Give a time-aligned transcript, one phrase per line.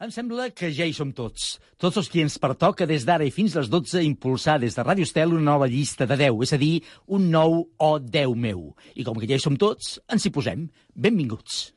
[0.00, 1.58] Em sembla que ja hi som tots.
[1.76, 5.04] Tots els qui ens pertoca des d'ara i fins les 12 impulsar des de Ràdio
[5.04, 6.70] Estel una nova llista de 10, és a dir,
[7.04, 8.62] un nou o 10 meu.
[8.96, 10.70] I com que ja hi som tots, ens hi posem.
[10.96, 11.74] Benvinguts.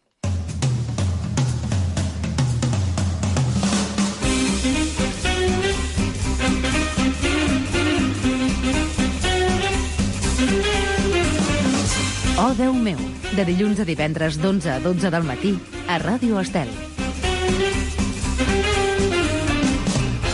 [12.40, 13.04] Oh, Déu meu,
[13.36, 15.56] de dilluns a divendres d'11 a 12 del matí
[15.92, 16.93] a Ràdio Estel.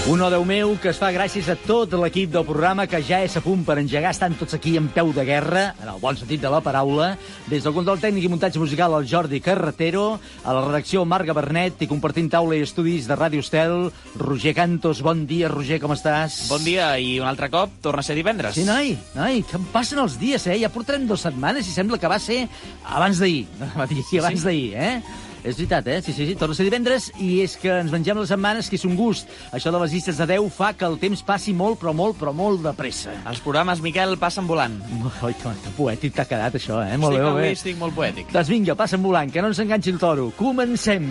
[0.10, 3.20] Un o 10 meu que es fa gràcies a tot l'equip del programa que ja
[3.22, 4.10] és a punt per engegar.
[4.10, 7.12] Estan tots aquí en peu de guerra, en el bon sentit de la paraula.
[7.46, 11.86] Des del control tècnic i muntatge musical, el Jordi Carretero, a la redacció Marga Bernet
[11.86, 15.04] i compartint taula i estudis de Ràdio Estel, Roger Cantos.
[15.06, 16.42] Bon dia, Roger, com estàs?
[16.50, 18.58] Bon dia, i un altre cop torna a ser divendres.
[18.58, 20.58] Sí, noi, noi, que em passen els dies, eh?
[20.64, 22.48] Ja portarem dues setmanes i sembla que va ser
[22.88, 23.46] abans d'ahir.
[23.78, 24.46] Va dir abans Sí.
[24.48, 25.28] d'ahir, eh?
[25.44, 26.02] És veritat, eh?
[26.04, 28.76] Sí, sí, sí, torna a ser divendres i és que ens mengem les setmanes, que
[28.80, 29.32] és un gust.
[29.56, 32.34] Això de les llistes de 10 fa que el temps passi molt, però molt, però
[32.36, 33.16] molt de pressa.
[33.30, 34.76] Els programes, Miquel, passen volant.
[35.26, 37.00] Ui, que, que poètic t'ha quedat, això, eh?
[37.00, 37.52] Molt sí bé, molt bé.
[37.56, 38.32] estic molt poètic.
[38.36, 40.32] Doncs vinga, passen volant, que no ens enganxi el toro.
[40.40, 41.08] Comencem.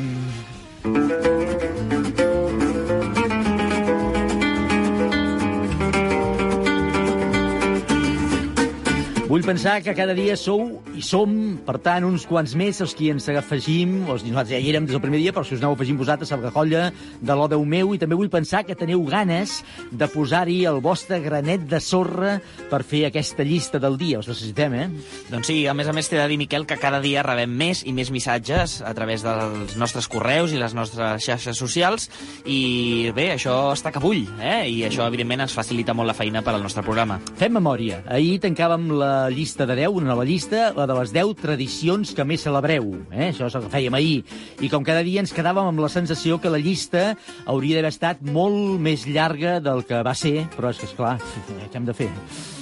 [9.28, 11.28] Vull pensar que cada dia sou i som,
[11.66, 14.86] per tant, uns quants més els qui ens afegim, o sigui, nosaltres ja hi érem
[14.88, 16.86] des del primer dia, però si us aneu afegint vosaltres a la colla
[17.20, 19.58] de l'O Déu meu, i també vull pensar que teniu ganes
[19.92, 22.38] de posar-hi el vostre granet de sorra
[22.70, 24.22] per fer aquesta llista del dia.
[24.22, 24.86] Us necessitem, eh?
[25.28, 27.84] Doncs sí, a més a més t'he de dir, Miquel, que cada dia rebem més
[27.84, 32.08] i més missatges a través dels nostres correus i les nostres xarxes socials
[32.48, 34.64] i bé, això està que bull, eh?
[34.72, 37.20] I això, evidentment, ens facilita molt la feina per al nostre programa.
[37.36, 38.00] Fem memòria.
[38.08, 42.26] Ahir tancàvem la llista de 10, una nova llista, la de les 10 tradicions que
[42.28, 42.90] més celebreu.
[43.10, 43.30] Eh?
[43.30, 44.20] Això és el que fèiem ahir.
[44.64, 47.10] I com cada dia ens quedàvem amb la sensació que la llista
[47.46, 51.18] hauria d'haver estat molt més llarga del que va ser, però és que, esclar,
[51.70, 52.12] què hem de fer?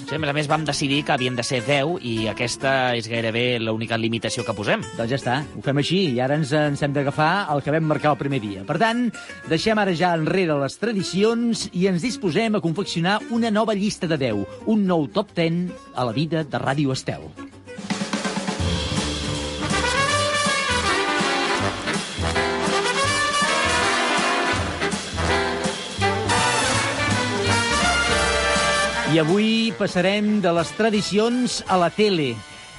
[0.07, 3.09] Sí, a més a més, vam decidir que havien de ser 10 i aquesta és
[3.11, 4.85] gairebé l'única limitació que posem.
[4.95, 7.91] Doncs ja està, ho fem així, i ara ens, ens hem d'agafar el que vam
[7.91, 8.63] marcar el primer dia.
[8.69, 9.09] Per tant,
[9.51, 14.23] deixem ara ja enrere les tradicions i ens disposem a confeccionar una nova llista de
[14.23, 17.27] 10, un nou top 10 a la vida de Ràdio Estel.
[29.15, 32.33] I avui passarem de les tradicions a la tele.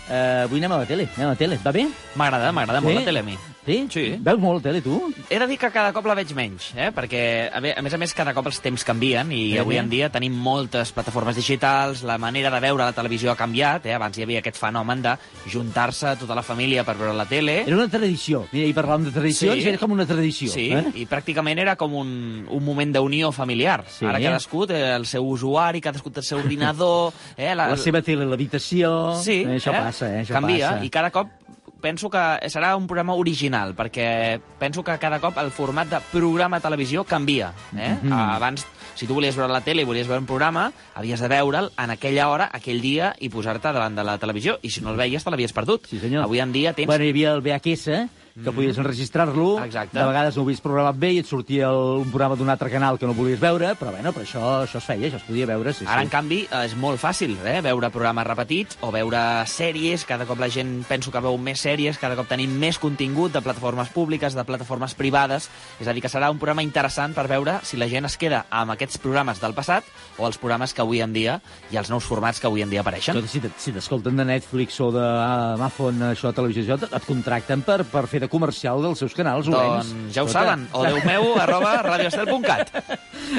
[0.07, 1.57] Uh, avui anem a la tele, anem a la tele.
[1.63, 1.85] Va bé?
[2.19, 2.99] M'agrada, m'agrada molt Sí?
[2.99, 3.37] la tele a mi.
[3.67, 3.77] Sí?
[3.91, 4.05] Sí.
[4.23, 4.95] Veus molt la tele, tu?
[5.29, 6.87] He de dir que cada cop la veig menys, eh?
[6.95, 9.89] perquè, a a més a més, cada cop els temps canvien i Eh, avui en
[9.91, 13.93] dia tenim moltes plataformes digitals, la manera de veure la televisió ha canviat, eh?
[13.93, 15.17] abans hi havia aquest fenomen de
[15.51, 18.45] juntar-se tota la família per veure la tele, Era una tradició.
[18.53, 19.65] Mira, ahir parlàvem de tradicions Sí.
[19.65, 20.49] i era com una tradició.
[20.51, 20.83] Sí, Eh?
[20.95, 23.83] i pràcticament era com un, un moment d'unió familiar.
[23.89, 24.05] Sí.
[24.05, 27.11] Ara cadascú té el seu usuari, cadascú té el seu ordinador...
[27.37, 27.53] Eh?
[27.55, 29.15] La seva tele a l'habitació...
[29.21, 30.21] Sí, eh, això passa, eh?
[30.23, 30.85] Això Canvia, passa.
[30.85, 31.27] i cada cop
[31.81, 36.59] penso que serà un programa original, perquè penso que cada cop el format de programa
[36.59, 37.53] de televisió canvia.
[37.75, 37.95] Eh?
[38.01, 38.13] Mhm.
[38.13, 38.65] Abans,
[38.95, 41.91] si tu volies veure la tele i volies veure un programa, havies de veure'l en
[41.93, 45.23] aquella hora, aquell dia, i posar-te davant de la televisió, i si no el veies
[45.23, 45.85] te l'havies perdut.
[45.87, 46.23] Sí, senyor.
[46.23, 46.87] Avui en dia tens...
[46.87, 48.07] Bueno, hi havia el VHS,
[48.43, 49.63] que podies enregistrar-lo.
[49.63, 49.97] Exacte.
[49.97, 52.69] De vegades no ho havies programat bé i et sortia el, un programa d'un altre
[52.69, 55.47] canal que no volies veure, però bueno, però això, això es feia, això es podia
[55.49, 56.05] veure, sí, Ara, sí.
[56.07, 57.59] en canvi, és molt fàcil eh?
[57.65, 60.05] veure programes repetits o veure sèries.
[60.05, 63.41] Cada cop la gent penso que veu més sèries, cada cop tenim més contingut de
[63.41, 65.49] plataformes públiques, de plataformes privades.
[65.81, 68.45] És a dir, que serà un programa interessant per veure si la gent es queda
[68.49, 69.83] amb aquests programes del passat
[70.17, 71.39] o els programes que avui en dia
[71.71, 73.17] i els nous formats que avui en dia apareixen.
[73.17, 77.83] Tot, si te- si t'escolten de Netflix o de Amazon, això, televisió, et contracten per,
[77.89, 79.49] per fer de comercial dels seus canals.
[79.51, 82.71] Doncs ja ho saben, o Déu meu, arroba radioestel.cat.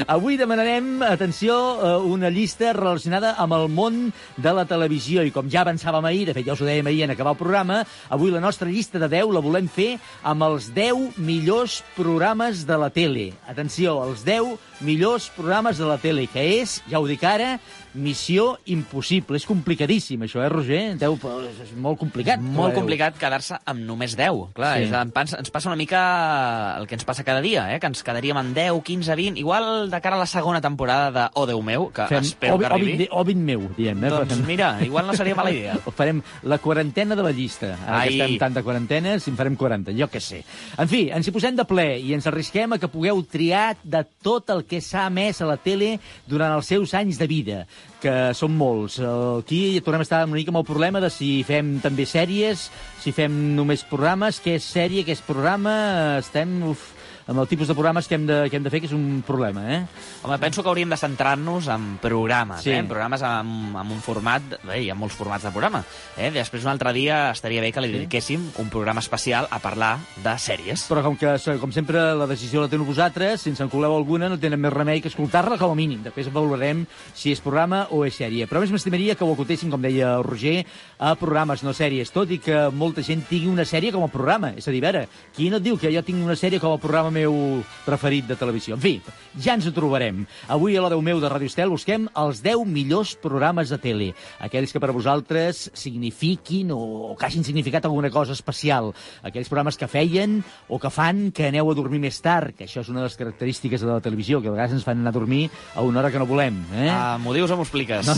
[0.07, 3.99] Avui demanarem, atenció, eh, una llista relacionada amb el món
[4.37, 5.25] de la televisió.
[5.25, 7.41] I com ja avançàvem ahir, de fet ja us ho dèiem ahir en acabar el
[7.41, 9.91] programa, avui la nostra llista de 10 la volem fer
[10.23, 13.31] amb els 10 millors programes de la tele.
[13.49, 17.57] Atenció, els 10 millors programes de la tele, que és, ja ho dic ara,
[17.93, 19.35] Missió Impossible.
[19.39, 20.95] És complicadíssim, això, eh, Roger?
[20.97, 21.23] 10,
[21.63, 22.39] és molt complicat.
[22.39, 24.51] Molt Però- complicat quedar-se amb només 10.
[24.53, 24.83] Clar, Sí.
[24.83, 27.79] és, ens, passa, ens passa una mica el que ens passa cada dia, eh?
[27.79, 29.39] que ens quedaríem en 10, 15, 20...
[29.39, 32.67] Igual de cara a la segona temporada de O Déu meu, que Fem espero Ovid,
[32.67, 32.93] que arribi.
[32.93, 34.03] Ovid, Ovid meu, diem.
[34.03, 34.09] Eh?
[34.09, 35.75] Doncs mira, igual no seria mala idea.
[35.97, 37.75] Farem la quarantena de la llista.
[37.87, 38.09] Ara Ai.
[38.09, 40.43] que estem tant de quarantenes, en farem 40, jo què sé.
[40.77, 44.05] En fi, ens hi posem de ple i ens arrisquem a que pugueu triar de
[44.21, 45.95] tot el que s'ha emès a la tele
[46.29, 47.63] durant els seus anys de vida,
[48.03, 48.99] que són molts.
[49.01, 52.69] Aquí tornem a estar una mica amb el problema de si fem també sèries,
[53.01, 55.75] si fem només programes, què és sèrie, què és programa,
[56.21, 56.61] estem...
[56.69, 56.98] Uf,
[57.29, 59.21] amb el tipus de programes que hem de, que hem de fer, que és un
[59.25, 59.79] problema, eh?
[60.23, 62.71] Home, penso que hauríem de centrar-nos en programes, Sí.
[62.71, 62.79] eh?
[62.81, 64.41] En programes amb, amb un format...
[64.65, 65.83] Bé, hi ha molts formats de programa.
[66.17, 66.31] Eh?
[66.33, 70.33] Després, un altre dia, estaria bé que li dediquéssim un programa especial a parlar de
[70.41, 70.87] sèries.
[70.89, 74.27] Però com que, com sempre, la decisió la teniu vosaltres, si ens en coleu alguna,
[74.29, 76.01] no tenen més remei que escoltar-la com a mínim.
[76.03, 78.47] Després valorarem si és programa o és sèrie.
[78.49, 80.65] Però a més m'estimaria que ho acotéssim, com deia el Roger,
[80.97, 82.09] a programes, no sèries.
[82.11, 84.55] Tot i que molta gent tingui una sèrie com a programa.
[84.57, 85.05] És a dir, a veure,
[85.35, 87.35] qui no et diu que jo tinc una sèrie com a programa meu
[87.85, 88.77] preferit de televisió?
[88.77, 88.95] En fi,
[89.43, 90.23] ja ens ho trobarem.
[90.51, 94.09] Avui a 10 meu de Radio Estel busquem els 10 millors programes de tele.
[94.39, 98.93] Aquells que per a vosaltres signifiquin o que hagin significat alguna cosa especial.
[99.23, 102.83] Aquells programes que feien o que fan que aneu a dormir més tard, que això
[102.83, 105.17] és una de les característiques de la televisió, que a vegades ens fan anar a
[105.19, 106.61] dormir a una hora que no volem.
[106.73, 106.87] Eh?
[106.91, 108.07] Ah, M'ho dius o m'ho expliques?
[108.07, 108.15] No,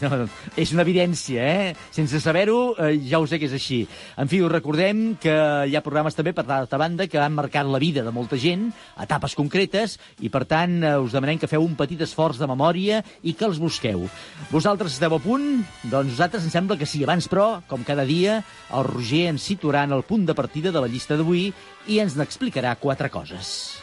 [0.00, 1.74] no, no, és una evidència, eh?
[1.94, 3.82] Sense saber-ho, eh, ja ho sé que és així.
[4.20, 5.34] En fi, us recordem que
[5.70, 8.68] hi ha programes també, per l'altra banda, que han marcat la vida de molta gent,
[9.00, 13.02] etapes concretes, i per tant eh, us demanem que feu un petit esforç de memòria
[13.22, 14.06] i que els busqueu.
[14.50, 15.48] Vosaltres esteu a punt?
[15.84, 17.04] Doncs nosaltres ens sembla que sí.
[17.04, 18.40] Abans, però, com cada dia,
[18.74, 21.50] el Roger ens situarà en el punt de partida de la llista d'avui
[21.88, 23.80] i ens n'explicarà quatre coses.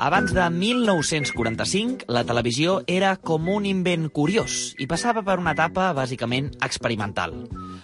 [0.00, 5.90] Abans de 1945, la televisió era com un invent curiós i passava per una etapa
[5.92, 7.34] bàsicament experimental.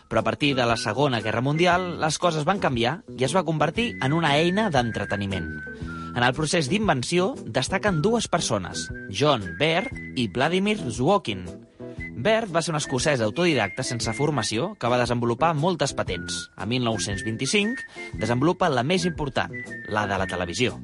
[0.08, 3.44] Però a partir de la Segona Guerra Mundial, les coses van canviar i es va
[3.44, 5.52] convertir en una eina d'entreteniment.
[6.16, 11.44] En el procés d'invenció destaquen dues persones, John Baird i Vladimir Zwokin.
[12.16, 16.46] Baird va ser un escocès autodidacta sense formació que va desenvolupar moltes patents.
[16.56, 19.52] A 1925 desenvolupa la més important,
[19.92, 20.80] la de la televisió.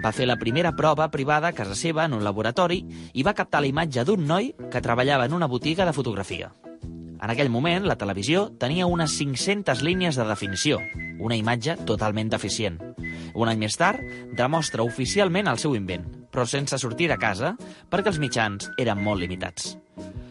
[0.00, 2.78] Va fer la primera prova privada a casa seva en un laboratori
[3.12, 6.48] i va captar la imatge d'un noi que treballava en una botiga de fotografia.
[7.20, 10.78] En aquell moment, la televisió tenia unes 500 línies de definició,
[11.20, 12.80] una imatge totalment deficient.
[13.34, 14.00] Un any més tard,
[14.38, 17.52] demostra oficialment el seu invent, però sense sortir de casa
[17.92, 19.74] perquè els mitjans eren molt limitats.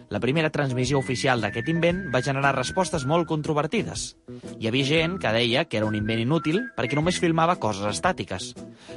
[0.10, 4.16] La primera transmissió oficial d'aquest invent va generar respostes molt controvertides.
[4.58, 8.56] Hi havia gent que deia que era un invent inútil perquè només filmava coses estàtiques.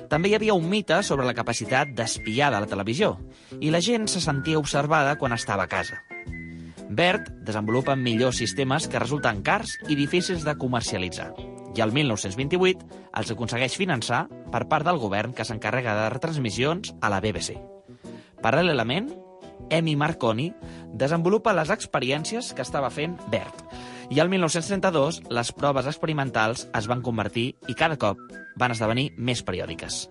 [0.09, 3.19] També hi havia un mite sobre la capacitat d'espiar de la televisió
[3.61, 6.01] i la gent se sentia observada quan estava a casa.
[6.89, 11.35] Bert desenvolupa millors sistemes que resulten cars i difícils de comercialitzar.
[11.77, 12.89] I el 1928
[13.21, 17.57] els aconsegueix finançar per part del govern que s'encarrega de retransmissions a la BBC.
[18.43, 19.13] Paral·lelament,
[19.73, 20.51] Emi Marconi
[20.93, 23.65] desenvolupa les experiències que estava fent Bert.
[24.13, 28.21] I al 1932 les proves experimentals es van convertir i cada cop
[28.61, 30.03] van esdevenir més periòdiques.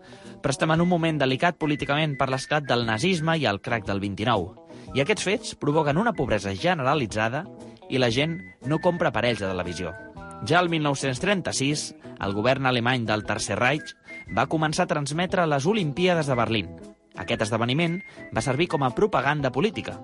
[0.42, 4.02] Però estem en un moment delicat políticament per l'esclat del nazisme i el crac del
[4.02, 4.56] 29.
[4.98, 7.46] I aquests fets provoquen una pobresa generalitzada
[7.90, 9.94] i la gent no compra aparells de televisió.
[10.50, 11.92] Ja el 1936,
[12.26, 13.94] el govern alemany del Tercer Reich
[14.34, 16.74] va començar a transmetre les Olimpíades de Berlín.
[17.20, 18.00] Aquest esdeveniment
[18.36, 19.98] va servir com a propaganda política.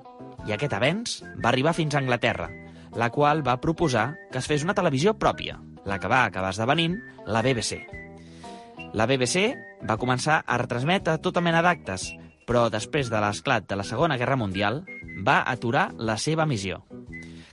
[0.48, 2.50] I aquest avenç va arribar fins a Anglaterra,
[2.96, 7.00] la qual va proposar que es fes una televisió pròpia, la que va acabar esdevenint
[7.26, 7.82] la BBC.
[8.94, 9.54] La BBC
[9.88, 12.10] va començar a retransmetre tota mena d'actes,
[12.48, 14.84] però després de l'esclat de la Segona Guerra Mundial
[15.28, 16.86] va aturar la seva missió.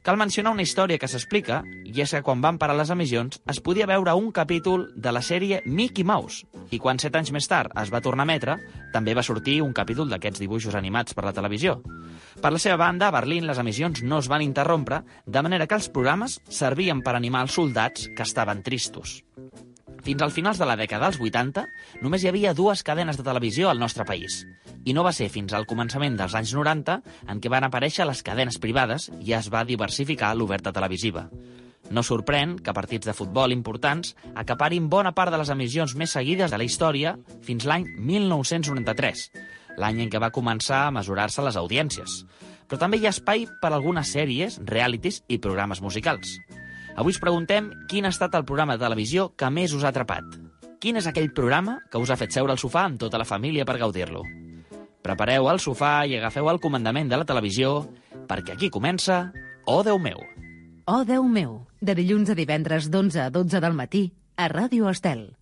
[0.04, 3.60] Cal mencionar una història que s'explica, i és que quan van parar les emissions es
[3.64, 6.44] podia veure un capítol de la sèrie Mickey Mouse,
[6.76, 8.58] i quan set anys més tard es va tornar a emetre,
[8.92, 11.78] també va sortir un capítol d'aquests dibuixos animats per la televisió.
[12.36, 15.80] Per la seva banda, a Berlín les emissions no es van interrompre, de manera que
[15.80, 19.22] els programes servien per animar els soldats que estaven tristos.
[20.04, 21.62] Fins al finals de la dècada dels 80,
[22.04, 24.42] només hi havia dues cadenes de televisió al nostre país.
[24.84, 26.98] I no va ser fins al començament dels anys 90
[27.32, 31.30] en què van aparèixer les cadenes privades i es va diversificar l'oferta televisiva.
[31.88, 36.52] No sorprèn que partits de futbol importants acaparin bona part de les emissions més seguides
[36.52, 39.24] de la història fins l'any 1993,
[39.80, 42.20] l'any en què va començar a mesurar-se les audiències.
[42.68, 46.36] Però també hi ha espai per algunes sèries, realities i programes musicals.
[46.96, 50.36] Avui us preguntem quin ha estat el programa de televisió que més us ha atrapat.
[50.78, 53.64] Quin és aquell programa que us ha fet seure al sofà amb tota la família
[53.66, 54.22] per gaudir-lo?
[55.04, 57.80] Prepareu el sofà i agafeu el comandament de la televisió,
[58.28, 59.32] perquè aquí comença
[59.66, 60.20] Oh, Déu meu!
[60.86, 64.04] Oh, Déu meu, de dilluns a divendres d'11 a 12 del matí,
[64.36, 65.32] a Ràdio Estel.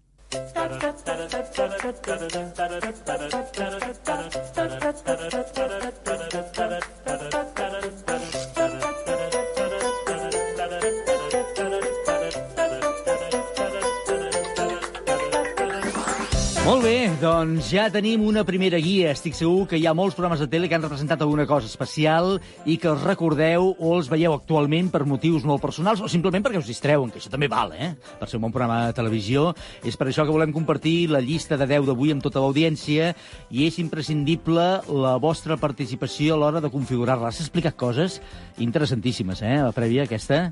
[16.62, 19.10] Molt bé, doncs ja tenim una primera guia.
[19.10, 22.36] Estic segur que hi ha molts programes de tele que han representat alguna cosa especial
[22.70, 26.60] i que els recordeu o els veieu actualment per motius molt personals o simplement perquè
[26.62, 27.90] us distreuen, que això també val, eh?
[28.20, 29.48] Per ser un bon programa de televisió.
[29.82, 33.10] És per això que volem compartir la llista de 10 d'avui amb tota l'audiència
[33.50, 37.34] i és imprescindible la vostra participació a l'hora de configurar-la.
[37.34, 38.22] Has explicat coses
[38.62, 39.58] interessantíssimes, eh?
[39.66, 40.44] La prèvia aquesta.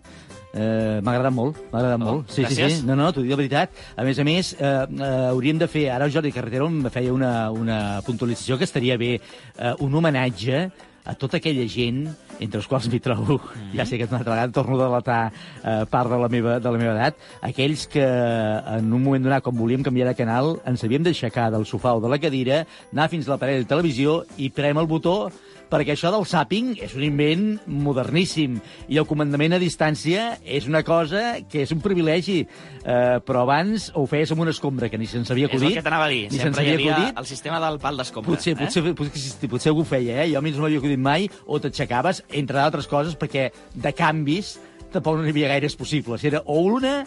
[0.52, 2.30] Eh, m'ha agradat molt, m'ha agradat Oh, molt.
[2.30, 2.80] Sí, sí, gràcies.
[2.80, 2.86] sí.
[2.86, 3.70] No, no, t'ho dic de veritat.
[3.96, 5.88] A més a més, eh, eh, hauríem de fer...
[5.94, 10.70] Ara el Jordi Carretero em feia una, una puntualització que estaria bé eh, un homenatge
[11.10, 12.02] a tota aquella gent,
[12.44, 13.76] entre els quals m'hi trobo, Mm.
[13.78, 15.32] ja sé que una altra vegada torno a delatar
[15.64, 19.42] eh, part de la, meva, de la meva edat, aquells que en un moment donat,
[19.42, 23.08] com volíem canviar de canal, ens havíem d'aixecar del sofà o de la cadira, anar
[23.08, 25.30] fins a l'aparell de televisió i prem el botó
[25.70, 28.56] perquè això del zapping és un invent moderníssim
[28.90, 32.40] i el comandament a distància és una cosa que és un privilegi,
[32.82, 35.70] eh, però abans ho feies amb una escombra que ni se'ns havia És acudit.
[35.70, 36.24] el que t'anava a dir.
[36.32, 37.18] Ni Sempre hi havia acudit.
[37.22, 38.34] el sistema del pal d'escombra.
[38.34, 38.56] Potser, eh?
[38.64, 40.30] potser, potser, potser algú ho feia, eh?
[40.32, 44.58] Jo a mi no m'havia acudit mai, o t'aixecaves, entre d'altres coses, perquè de canvis
[44.90, 46.24] tampoc no n'hi havia gaires possibles.
[46.24, 47.04] Era o l'una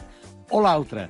[0.52, 1.10] o l'altra.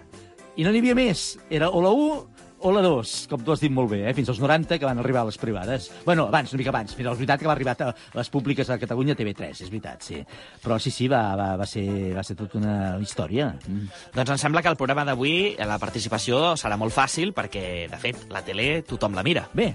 [0.58, 1.38] I no n'hi havia més.
[1.50, 2.33] Era o la 1
[2.64, 4.14] o la 2, com tu has dit molt bé, eh?
[4.16, 5.90] fins als 90 que van arribar a les privades.
[6.06, 8.70] bueno, abans, una mica abans, fins a la veritat que va arribar a les públiques
[8.70, 10.22] a Catalunya TV3, és veritat, sí.
[10.64, 13.52] Però sí, sí, va, va, va, ser, va ser tota una història.
[13.68, 13.90] Mm.
[14.16, 18.30] Doncs em sembla que el programa d'avui, la participació serà molt fàcil perquè, de fet,
[18.32, 19.48] la tele tothom la mira.
[19.54, 19.74] Bé,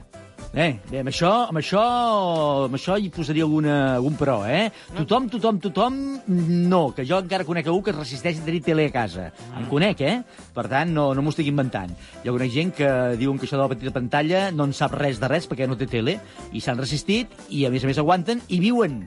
[0.55, 1.83] Eh, bé, amb això, amb això,
[2.65, 4.71] amb això hi posaria alguna, algun però, eh?
[4.97, 5.99] Tothom, tothom, tothom,
[6.71, 9.29] no, que jo encara conec algú que es resisteix a tenir tele a casa.
[9.59, 10.17] En conec, eh?
[10.57, 11.93] Per tant, no, no m'ho estic inventant.
[12.25, 12.91] Jo conec gent que
[13.21, 15.79] diuen que això de la petita pantalla no en sap res de res perquè no
[15.79, 16.19] té tele,
[16.53, 19.03] i s'han resistit, i a més a més aguanten, i viuen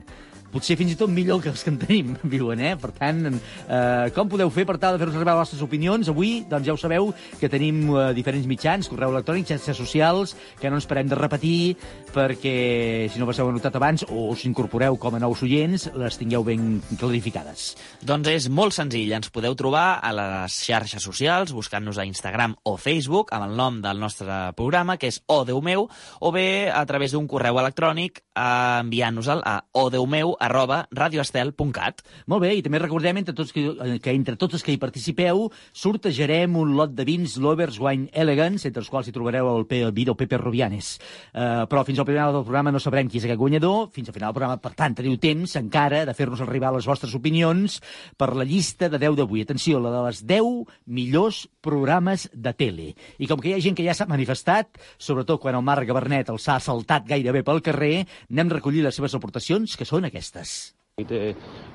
[0.52, 2.74] potser fins i tot millor que els que en tenim, viuen, eh?
[2.80, 6.10] Per tant, eh, com podeu fer per tal de fer-nos arribar les vostres opinions?
[6.12, 10.70] Avui, doncs ja ho sabeu, que tenim eh, diferents mitjans, correu electrònic, xarxes socials, que
[10.70, 11.76] no ens parem de repetir,
[12.12, 16.44] perquè, si no passeu notat abans, o us incorporeu com a nous oients, les tingueu
[16.46, 17.72] ben clarificades.
[18.04, 19.12] Doncs és molt senzill.
[19.16, 23.80] Ens podeu trobar a les xarxes socials, buscant-nos a Instagram o Facebook, amb el nom
[23.84, 25.88] del nostre programa, que és O Déu meu,
[26.20, 32.02] o bé a través d'un correu electrònic eh, enviant-nos-el a odeumeu arroba radioestel.cat.
[32.26, 34.80] Molt bé, i també recordem entre tots que, eh, que entre tots els que hi
[34.80, 39.66] participeu sortejarem un lot de vins Lovers Wine Elegance, entre els quals hi trobareu el,
[39.66, 39.82] P,
[40.16, 40.98] Pepe Rubianes.
[41.32, 44.14] Uh, però fins al final del programa no sabrem qui és aquest guanyador, fins al
[44.14, 47.78] final del programa, per tant, teniu temps encara de fer-nos arribar les vostres opinions
[48.18, 49.42] per la llista de 10 d'avui.
[49.42, 50.50] Atenció, la de les 10
[50.86, 52.88] millors programes de tele.
[53.18, 56.30] I com que hi ha gent que ja s'ha manifestat, sobretot quan el Marc Gabernet
[56.32, 60.74] els ha saltat gairebé pel carrer, anem a recollir les seves aportacions, que són aquestes.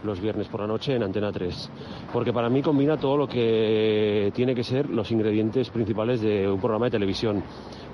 [0.04, 1.72] Los viernes por la noche en Antena 3,
[2.14, 6.60] porque para mí combina todo lo que tiene que ser los ingredientes principales de un
[6.60, 7.44] programa de televisión.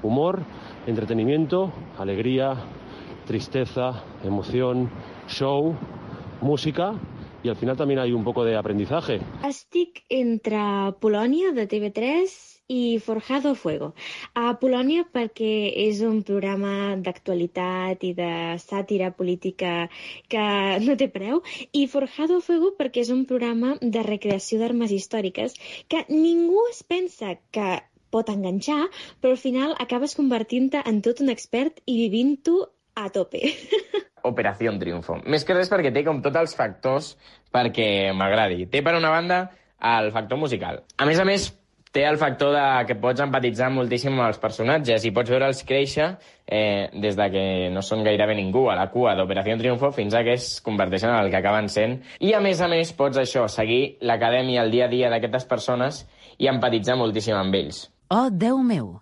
[0.03, 0.43] Humor,
[0.85, 2.57] entretenimiento, alegría,
[3.25, 4.89] tristeza, emoción,
[5.29, 5.73] show,
[6.41, 6.93] música
[7.41, 9.21] y al final también hay un poco de aprendizaje.
[9.47, 10.59] Estic entre
[10.99, 13.91] Polònia, de TV3, i Forjado Fuego.
[14.33, 15.53] A Polònia perquè
[15.85, 18.31] és un programa d'actualitat i de
[18.63, 19.73] sàtira política
[20.31, 20.45] que
[20.85, 26.05] no té preu, i Forjado Fuego perquè és un programa de recreació d'armes històriques que
[26.09, 27.81] ningú es pensa que
[28.13, 28.87] pot enganxar,
[29.21, 32.59] però al final acabes convertint-te en tot un expert i vivint-ho
[32.95, 33.41] a tope.
[34.29, 35.17] Operació Triunfo.
[35.25, 37.13] Més que res perquè té com tots els factors
[37.53, 38.67] perquè m'agradi.
[38.71, 39.43] Té, per una banda,
[39.93, 40.83] el factor musical.
[40.97, 41.49] A més a més,
[41.93, 46.07] té el factor de que pots empatitzar moltíssim amb els personatges i pots veure'ls créixer
[46.47, 50.23] eh, des de que no són gairebé ningú a la cua d'Operació Triunfo fins a
[50.25, 51.99] que es converteixen en el que acaben sent.
[52.19, 56.03] I a més a més pots això, seguir l'acadèmia, el dia a dia d'aquestes persones
[56.41, 57.85] i empatitzar moltíssim amb ells.
[58.09, 58.95] Oh, Déu meu!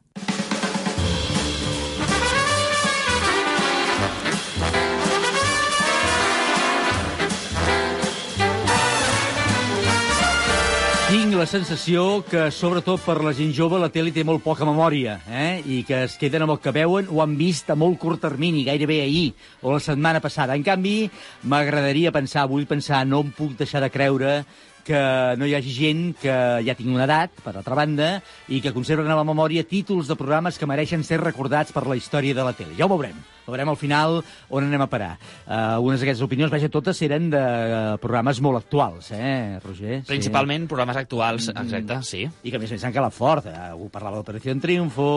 [11.11, 15.17] Tinc la sensació que, sobretot per la gent jove, la tele té molt poca memòria,
[15.27, 15.59] eh?
[15.67, 18.61] i que es queden amb el que veuen o han vist a molt curt termini,
[18.63, 20.55] gairebé ahir o la setmana passada.
[20.55, 21.09] En canvi,
[21.51, 24.37] m'agradaria pensar, vull pensar, no em puc deixar de creure
[24.87, 25.01] que
[25.35, 28.13] no hi hagi gent que ja tingui una edat, per altra banda,
[28.47, 31.99] i que conserven a la memòria títols de programes que mereixen ser recordats per la
[31.99, 32.77] història de la tele.
[32.79, 33.19] Ja ho veurem.
[33.51, 35.11] Veurem al final on anem a parar.
[35.45, 40.01] Uh, unes d'aquestes opinions, vaja, totes eren de uh, programes molt actuals, eh, Roger?
[40.09, 42.25] Principalment programes actuals, exacte, sí.
[42.25, 43.49] I que a més a més calat fort.
[43.51, 43.57] Eh?
[43.71, 45.11] Algú parlava d'Operació Triunfo,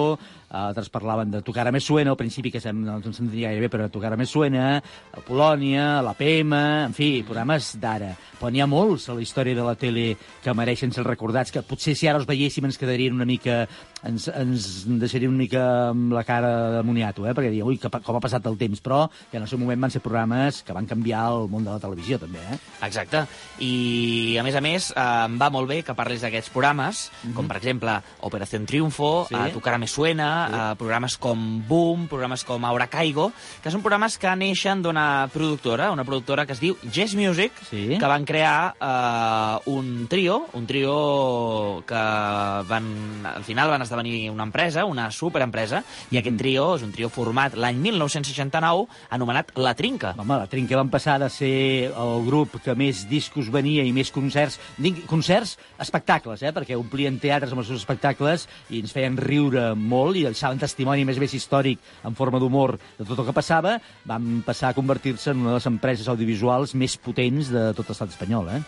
[0.55, 3.65] altres parlaven de Tocar a me suena, al principi que sem, no ens entenia gaire
[3.65, 6.55] bé, però Tocar a me suena, a Polònia, la PM,
[6.89, 8.13] en fi, programes d'ara.
[8.39, 10.07] Però n'hi ha molts a la història de la tele
[10.45, 13.65] que mereixen ser recordats, que potser si ara els veiéssim ens quedarien una mica...
[14.05, 17.35] ens, ens deixarien una mica amb la cara de moniato, eh?
[17.35, 19.85] perquè diuen, ui, que, com ha passat el temps, però que en el seu moment
[19.87, 22.59] van ser programes que van canviar el món de la televisió, també, eh?
[22.89, 23.25] Exacte.
[23.61, 27.05] I, a més a més, eh, em va molt bé que parlis d'aquests programes,
[27.37, 29.35] com per exemple Operació Triunfo, Sí.
[29.35, 29.53] sí.
[29.55, 30.55] Tu cara me suena, sí.
[30.55, 35.91] eh, programes com Boom, programes com Ahora Caigo, que són programes que neixen d'una productora,
[35.93, 37.97] una productora que es diu Jazz Music, Sí.
[37.99, 42.87] que van crear eh, un trio, un trio que van,
[43.27, 47.55] al final van esdevenir una empresa, una superempresa, i aquest trio és un trio format
[47.59, 47.81] l'any
[48.15, 50.15] 1969, anomenat La Trinca.
[50.19, 54.13] Home, la Trinca van passar de ser el grup que més discos venia i més
[54.15, 56.53] concerts, dic, concerts, espectacles, eh?
[56.55, 61.07] perquè omplien teatres amb els seus espectacles i ens feien riure molt i deixaven testimoni
[61.07, 65.33] més més històric en forma d'humor de tot el que passava, van passar a convertir-se
[65.33, 68.51] en una de les empreses audiovisuals més potents de tot l'estat espanyol.
[68.55, 68.63] Eh?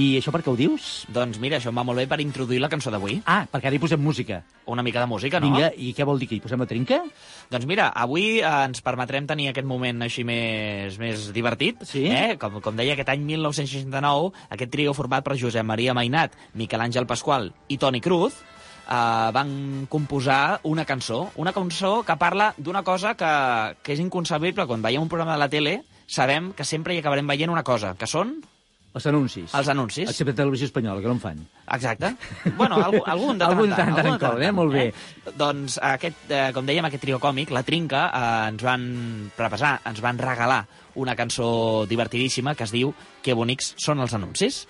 [0.00, 1.06] I això per què ho dius?
[1.14, 3.20] Doncs mira, això em va molt bé per introduir la cançó d'avui.
[3.26, 4.42] Ah, perquè ara hi posem música.
[4.68, 5.48] Una mica de música, no?
[5.48, 7.00] Vinga, i què vol dir que hi posem la Trinca?
[7.48, 11.82] Doncs mira, avui eh, ens permetrem tenir aquest moment així més, més divertit.
[11.88, 12.06] Sí?
[12.06, 12.36] Eh?
[12.40, 17.08] Com, com deia, aquest any 1969, aquest trio format per Josep Maria Mainat, Miquel Àngel
[17.10, 18.38] Pasqual i Toni Cruz,
[18.86, 23.32] eh, van composar una cançó, una cançó que parla d'una cosa que,
[23.82, 24.68] que és inconcebible.
[24.70, 27.96] Quan veiem un programa de la tele, sabem que sempre hi acabarem veient una cosa,
[27.98, 28.38] que són
[28.98, 29.52] Els anuncis.
[29.54, 30.08] els anuncis.
[30.10, 31.42] Excepte televisió espanyola, que no en fan.
[31.76, 32.10] Exacte.
[32.56, 33.94] Bueno, algun, algun de tant Algun en tant.
[33.94, 34.50] tant, tant eh?
[34.52, 34.86] Molt bé.
[35.38, 38.88] Doncs, aquest, eh, com dèiem, aquest trio còmic, La Trinca, eh, ens van
[39.36, 40.64] prepassar, ens van regalar
[40.98, 44.66] una cançó divertidíssima que es diu Que bonics són els anuncis.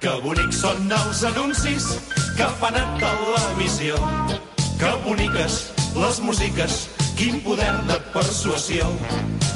[0.00, 1.86] Que bonics són els anuncis
[2.36, 3.96] que fan a televisió.
[4.80, 5.56] Que boniques
[5.96, 6.74] les músiques,
[7.16, 8.86] quin poder de persuasió.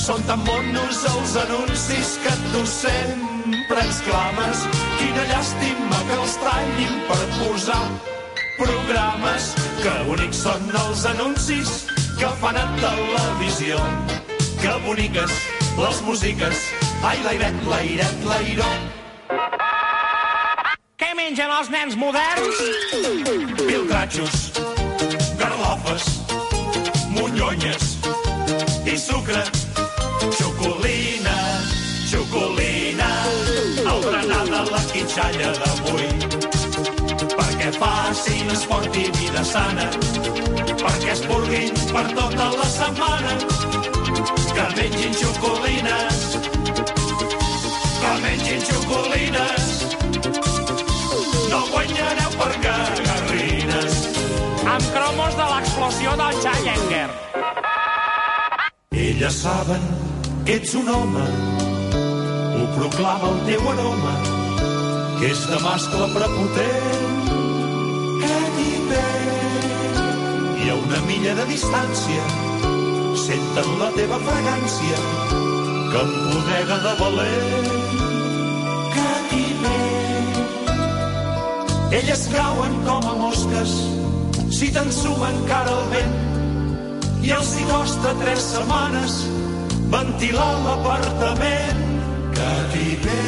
[0.00, 4.64] Són tan bonos els anuncis que tu sempre exclames.
[4.99, 7.83] Quina llàstima que els tallin per posar
[8.59, 9.52] programes.
[9.85, 11.75] Que bonics són els anuncis
[12.19, 13.79] que fan a televisió.
[14.61, 15.37] Que boniques
[15.81, 16.64] les músiques,
[17.07, 18.68] ai, l'airet, l'airet, l'airó.
[21.01, 22.61] Què mengen els nens moderns?
[23.62, 24.51] Piltratxos,
[25.40, 26.19] garlofes,
[27.11, 27.99] monyonyes
[28.87, 29.42] i sucre.
[30.38, 31.37] Xocolina,
[32.11, 33.11] xocolina,
[33.79, 36.09] el berenar de la quitxalla d'avui.
[37.37, 39.88] Perquè facin esport i vida sana,
[40.83, 43.35] perquè es purguin per tota la setmana.
[44.55, 46.23] Que mengin xocolines,
[48.01, 49.73] que mengin xocolines,
[51.51, 54.01] no guanyareu per cagarrines.
[54.70, 56.89] Amb cromos de l'explosió del Challenger.
[59.20, 59.83] Elles saben
[60.46, 61.24] que ets un home,
[62.56, 64.14] ho proclama el teu aroma,
[65.18, 67.28] que és de mascle prepotent.
[68.28, 69.02] Edipe.
[70.64, 72.24] I a una milla de distància
[73.26, 75.02] senten la teva fragància,
[75.92, 77.70] que empodega de valent.
[78.96, 79.85] Cativer.
[82.00, 83.76] Elles cauen com a mosques
[84.48, 86.30] si t'ensumen cara al vent
[87.22, 89.20] i els hi costa tres setmanes
[89.92, 91.87] ventilar l'apartament.
[92.35, 93.18] Que t'hi ve,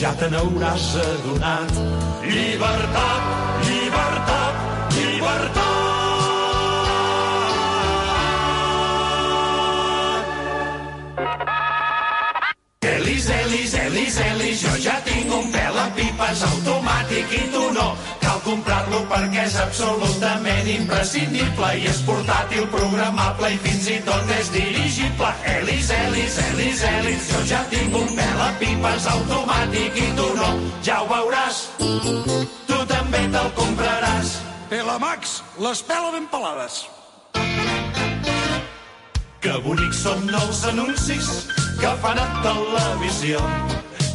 [0.00, 1.72] ja te n'hauràs adonat.
[2.24, 3.24] Llibertat,
[3.66, 4.54] llibertat,
[4.94, 5.58] llibertat.
[12.92, 17.90] Elis, Elis, Elis, Elis, jo ja tinc un pèl amb pipes automàtic i tu no.
[18.40, 24.48] Cal comprar-lo perquè és absolutament imprescindible i és portàtil, programable i fins i tot és
[24.54, 25.28] dirigible.
[25.44, 30.48] Elis, Elis, Elis, Elis, jo ja tinc un pèl amb pipes automàtic i tu no.
[30.86, 31.58] Ja ho veuràs,
[32.70, 34.38] tu també te'l compraràs.
[34.70, 36.86] Pelamax, les pela ben pelades.
[39.44, 41.28] Que bonics són els anuncis
[41.82, 43.44] que fan a televisió.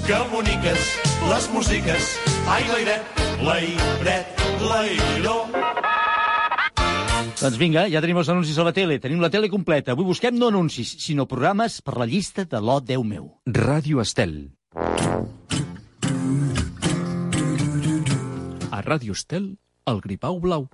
[0.10, 0.90] Que boniques
[1.30, 2.10] les músiques.
[2.50, 5.38] Ai, l'airet, l'airet, l'airó.
[7.36, 8.98] Doncs vinga, ja tenim els anuncis a la tele.
[9.04, 9.94] Tenim la tele completa.
[9.94, 13.30] Avui busquem no anuncis, sinó programes per la llista de l'O Déu meu.
[13.46, 14.38] Ràdio Estel.
[18.72, 20.70] A Ràdio Estel, el gripau blau.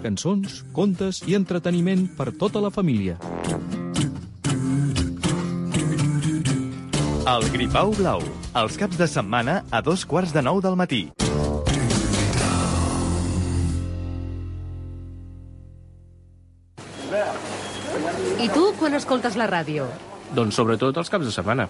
[0.00, 3.18] Cançons, contes i entreteniment per tota la família.
[7.30, 11.04] El Gripau Blau, els caps de setmana a dos quarts de nou del matí.
[18.40, 19.86] I tu, quan escoltes la ràdio?
[20.34, 21.68] Doncs sobretot els caps de setmana.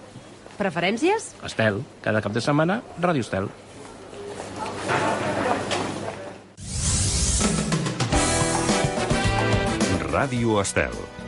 [0.57, 1.33] Preferències?
[1.45, 3.49] Estel, cada cap de setmana, Ràdio Estel.
[10.11, 11.20] Ràdio Estel.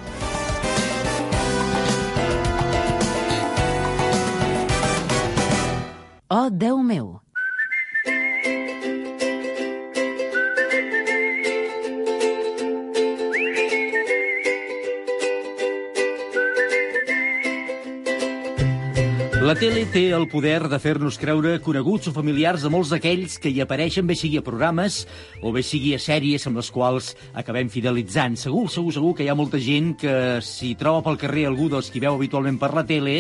[6.36, 7.23] Oh, Déu meu!
[19.44, 23.52] La tele té el poder de fer-nos creure coneguts o familiars de molts d'aquells que
[23.52, 25.02] hi apareixen, bé sigui a programes
[25.44, 28.38] o bé sigui a sèries amb les quals acabem fidelitzant.
[28.40, 30.16] Segur, segur, segur que hi ha molta gent que
[30.48, 33.18] si troba pel carrer algú dels qui veu habitualment per la tele,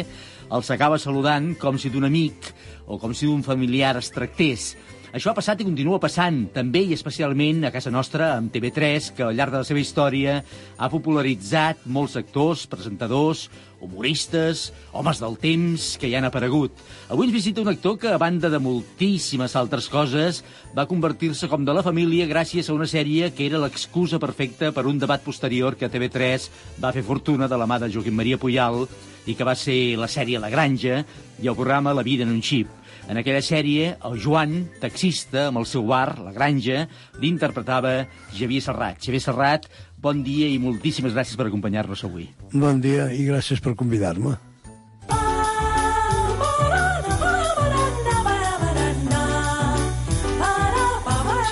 [0.47, 2.53] els acaba saludant com si d'un amic
[2.87, 4.69] o com si d'un familiar es tractés.
[5.13, 9.21] Això ha passat i continua passant, també i especialment a casa nostra, amb TV3, que
[9.21, 13.43] al llarg de la seva història ha popularitzat molts actors, presentadors,
[13.77, 16.81] humoristes, homes del temps que hi han aparegut.
[17.13, 20.41] Avui ens visita un actor que, a banda de moltíssimes altres coses,
[20.73, 24.87] va convertir-se com de la família gràcies a una sèrie que era l'excusa perfecta per
[24.89, 26.49] un debat posterior que TV3
[26.81, 28.87] va fer fortuna de la mà de Joaquim Maria Puyal
[29.29, 31.03] i que va ser la sèrie La Granja
[31.37, 32.81] i el programa La vida en un xip.
[33.11, 36.85] En aquella sèrie, el Joan, taxista, amb el seu bar, La Granja,
[37.19, 37.97] l'interpretava
[38.31, 39.01] Xavier Serrat.
[39.03, 39.67] Xavier Serrat,
[39.99, 42.29] bon dia i moltíssimes gràcies per acompanyar-nos avui.
[42.53, 44.37] Bon dia i gràcies per convidar-me.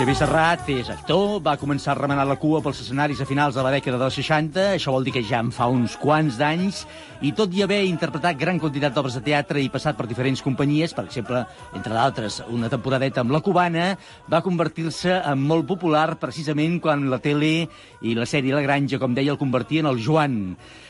[0.01, 3.61] Xavier Serrat és actor, va començar a remenar la cua pels escenaris a finals de
[3.61, 6.79] la dècada dels 60, això vol dir que ja en fa uns quants d'anys,
[7.21, 10.95] i tot i haver interpretat gran quantitat d'obres de teatre i passat per diferents companyies,
[10.97, 11.43] per exemple,
[11.77, 13.91] entre d'altres, una temporadeta amb la cubana,
[14.25, 17.67] va convertir-se en molt popular precisament quan la tele
[18.01, 20.39] i la sèrie La Granja, com deia, el convertien en el Joan.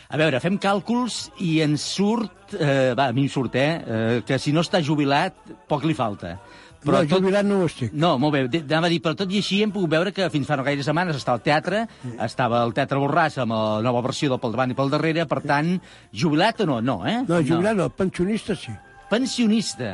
[0.08, 4.17] A veure, fem càlculs i ens surt, eh, va, a mi em surt, eh, eh,
[4.24, 5.36] que si no està jubilat,
[5.67, 6.38] poc li falta.
[6.82, 7.91] Però no, jubilat no ho estic.
[7.94, 8.62] No, molt bé.
[8.63, 10.82] Anava a dir, però tot i així hem pogut veure que fins fa no gaire
[10.86, 11.82] setmanes estava al teatre,
[12.26, 15.41] estava al Teatre Borràs amb la nova versió del Pel davant i pel darrere, per
[15.46, 15.76] tant,
[16.24, 16.80] jubilat o no?
[16.82, 17.20] No, eh?
[17.28, 18.74] No, jubilat no, pensionista sí.
[19.12, 19.91] Pensionista.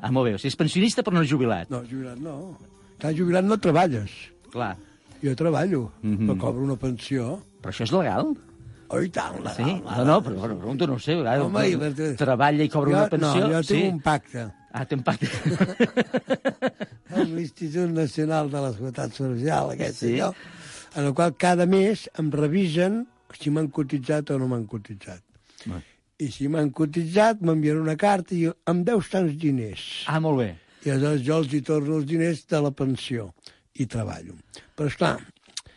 [0.00, 1.72] Ah, molt bé, o sigui, és pensionista però no és jubilat.
[1.72, 2.36] No, jubilat no.
[2.98, 4.12] Estàs jubilat no treballes.
[4.52, 4.74] Clar.
[5.22, 6.14] Jo treballo, mm.
[6.14, 6.28] -hmm.
[6.28, 7.40] però cobro una pensió.
[7.62, 8.34] Però això és legal?
[8.88, 9.54] Oh, i tant, legal.
[9.56, 9.82] Sí?
[9.84, 11.14] No, no, però bueno, pregunto, no ho sé.
[11.14, 13.40] Home, i per- treballa i cobra jo, una pensió.
[13.40, 13.88] No, jo tinc sí.
[13.88, 14.50] un pacte.
[14.72, 15.26] Ah, té un pacte.
[17.10, 20.12] amb l'Institut Nacional de la Seguretat Social, aquest Sí.
[20.14, 20.32] allò,
[20.94, 23.06] en el qual cada mes em revisen
[23.38, 25.22] si m'han cotitzat o no m'han cotitzat.
[25.70, 25.80] Ah.
[26.18, 30.04] I si m'han cotitzat, m'envien una carta i diu, em deus tants diners.
[30.06, 30.50] Ah, molt bé.
[30.84, 33.32] I aleshores jo els hi torno els diners de la pensió
[33.74, 34.34] i treballo.
[34.76, 35.18] Però, esclar,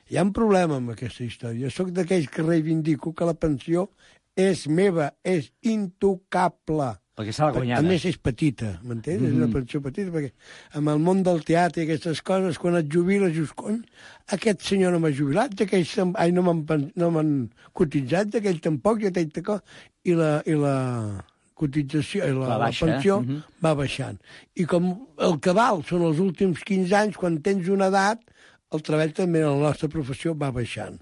[0.10, 1.65] hi ha un problema amb aquesta història.
[1.65, 3.89] Jo sóc d'aquells que reivindico que la pensió
[4.36, 6.93] és meva, és intocable.
[7.13, 7.86] Perquè s'ha A guanyada.
[7.86, 9.21] més, és petita, m'entens?
[9.21, 9.30] Mm -hmm.
[9.30, 10.32] És una pensió petita, perquè
[10.73, 13.84] amb el món del teatre i aquestes coses, quan et jubiles, dius, cony,
[14.28, 19.32] aquest senyor no m'ha jubilat, aquell, ai, no m'han no cotitzat, aquell tampoc, i aquell
[19.32, 19.63] tampoc,
[20.04, 21.23] i la, i la
[21.54, 23.21] cotització, i la, Va la baixa, pensió eh?
[23.21, 23.43] Mhm.
[23.63, 24.19] va baixant.
[24.56, 28.19] I com el que val són els últims 15 anys, quan tens una edat,
[28.73, 30.97] el treball també en la nostra professió va baixant.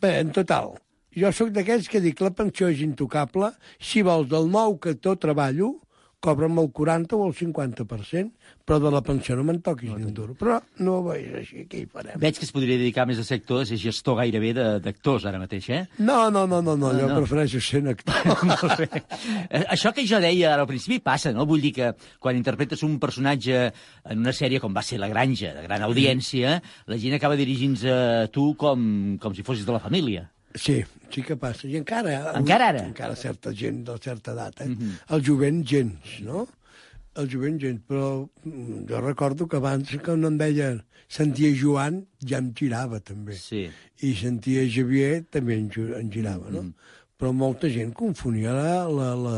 [0.00, 0.74] Bé, en total,
[1.16, 5.20] jo sóc d'aquells que dic la pensió és intocable, si vols del nou que tot
[5.22, 5.76] treballo,
[6.24, 8.30] cobra'm el 40 o el 50%,
[8.64, 10.32] però de la pensió no me'n toquis ni un duro.
[10.40, 12.16] Però no ho veig així, què hi farem?
[12.22, 15.36] Veig que es podria dedicar més a ser actor, a ser gestor gairebé d'actors ara
[15.42, 15.82] mateix, eh?
[16.00, 17.18] No, no, no, no, no, Ah, jo no.
[17.20, 18.14] prefereixo ser un actor.
[19.50, 21.44] Eh, Això que jo deia ara al principi passa, no?
[21.46, 23.66] Vull dir que quan interpretes un personatge
[24.08, 26.56] en una sèrie com va ser La Granja, de gran audiència,
[26.88, 30.30] la gent acaba dirigint-se a tu com, com si fossis de la família.
[30.54, 31.66] Sí, sí que passa.
[31.66, 32.32] I encara...
[32.38, 32.82] Encara ara?
[32.86, 34.68] Encara certa gent de certa edat, eh?
[34.70, 34.92] Mhm.
[35.16, 36.46] El jovent, gens, no?
[37.18, 42.04] El jovent gens, però mm, jo recordo que abans que no em deien sentia Joan,
[42.26, 43.36] ja em girava també.
[43.38, 43.68] Sí.
[44.02, 46.64] I sentia Javier, també em, gi- em girava, no?
[47.18, 49.36] Però molta gent confonia la, la, la,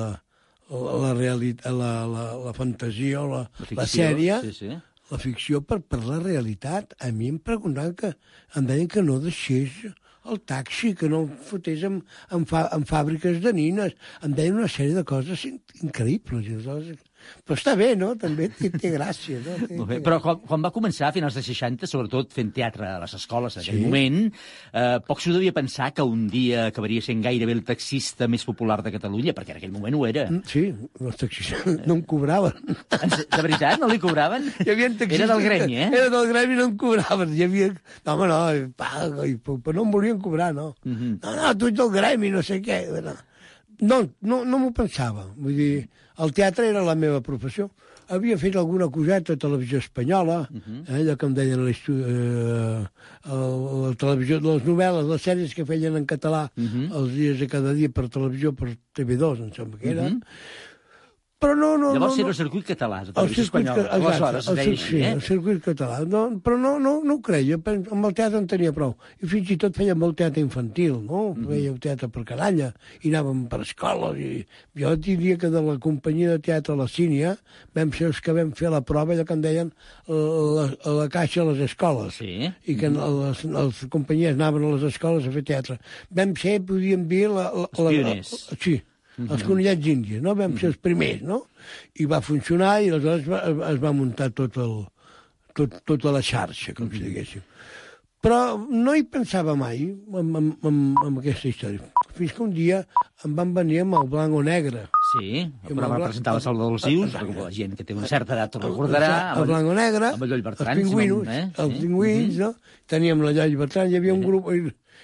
[0.71, 4.71] la, la, realitat, la, la, la fantasia o la, la, ficció, sèrie, sí, sí.
[5.13, 6.97] la ficció per, per la realitat.
[7.01, 8.15] A mi em preguntaven que
[8.57, 9.85] em deien que no deixés
[10.33, 12.01] el taxi, que no el fotés en,
[12.35, 13.95] en, fa, en fàbriques de nines.
[14.27, 16.47] Em deien una sèrie de coses in- increïbles.
[16.49, 17.06] I aleshores-
[17.47, 18.13] Però està bé, no?
[18.19, 19.55] També té, té gràcia, no?
[19.67, 19.99] Té, Molt bé.
[20.01, 23.15] té Però quan, quan va començar, a finals de 60, sobretot fent teatre a les
[23.19, 23.85] escoles en aquell Sí.
[23.85, 24.33] moment,
[24.73, 28.83] eh, poc s'ho devia pensar que un dia acabaria sent gairebé el taxista més popular
[28.83, 30.27] de Catalunya, perquè en aquell moment ho era.
[30.47, 30.67] Sí,
[31.01, 32.53] els taxistes no em cobraven.
[32.91, 34.51] De veritat, no li cobraven?
[34.67, 35.91] Hi havia taxistes Era del gremi, eh?
[35.93, 37.35] Era del gremi i no em cobraven.
[37.37, 37.71] Hi havia...
[38.07, 38.41] No, home, no,
[38.77, 40.75] paga, i, però no em volien cobrar, no.
[40.85, 41.19] Mhm.
[41.23, 42.81] No, no, tu ets del gremi, no sé què.
[43.03, 43.13] No,
[43.81, 45.27] no, no, no m'ho pensava.
[45.37, 47.71] Vull dir, el teatre era la meva professió.
[48.09, 50.85] Havia fet alguna coseta a televisió espanyola, Mhm.
[50.87, 51.61] eh, allò que em deien
[51.93, 52.85] eh,
[53.25, 56.93] la televisió, les novel·les, les sèries que feien en català Mhm.
[56.95, 60.03] els dies de cada dia per televisió, per TV2, em sembla que era.
[60.09, 60.21] Mhm.
[61.39, 62.33] Però no, no, Llavors no, era no.
[62.33, 63.89] el circuit català, de El televisió circuit, espanyola.
[63.91, 65.21] ca- exacte, Aleshores, el, deia sí, així, el eh?
[65.27, 65.99] circuit català.
[66.09, 68.95] No, però no, no, no ho creia, amb el teatre en tenia prou.
[69.21, 71.35] I fins i tot feia molt teatre infantil, no?
[71.35, 71.45] Mhm.
[71.51, 72.71] Feia teatre per canalla,
[73.03, 74.17] i anàvem per escoles.
[74.17, 77.37] I jo diria que de la companyia de teatre La Sínia
[77.77, 79.75] vam ser els que vam fer la prova, allò que en deien
[80.09, 82.17] la, a la caixa a les escoles.
[82.17, 82.49] Sí.
[82.65, 85.77] I que les, les companyies anaven a les escoles a fer teatre.
[86.09, 88.33] Vam ser, podríem dir, la, la, Els la, pioners.
[88.51, 88.81] la, sí,
[89.19, 90.35] els conillets índies, no?
[90.37, 91.43] Vam ser els primers, no?
[92.01, 94.75] I va funcionar i aleshores va, es va muntar tot el,
[95.57, 97.43] tot, tota la xarxa, com si diguéssim.
[98.27, 101.85] Però no hi pensava mai en, en, en, en aquesta història.
[102.17, 102.81] Fins que un dia
[103.25, 104.87] em van venir amb el blanc o negre.
[105.13, 107.29] Sí, el programa amb el- presentava Salvador Sius, Exacte.
[107.29, 109.11] perquè la gent que té una certa edat ho recordarà.
[109.37, 110.73] El, el blanc o negre, amb el Lloll Bertran.
[110.73, 111.45] els si no- pingüinos, eh?
[111.63, 111.81] els Sí.
[111.85, 112.51] pingüins, no?
[112.87, 114.49] Teníem la Lloll Bertran, hi havia un grup,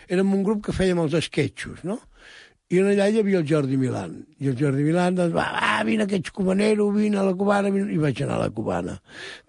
[0.09, 2.01] érem un grup que fèiem els esquetxos, no?
[2.73, 4.15] I allà hi havia el Jordi Milan.
[4.41, 7.69] I el Jordi Milan, doncs, va, va, vine que ets cubanero, vine a la cubana,
[7.75, 7.93] vine...
[7.93, 8.95] i vaig anar a la cubana.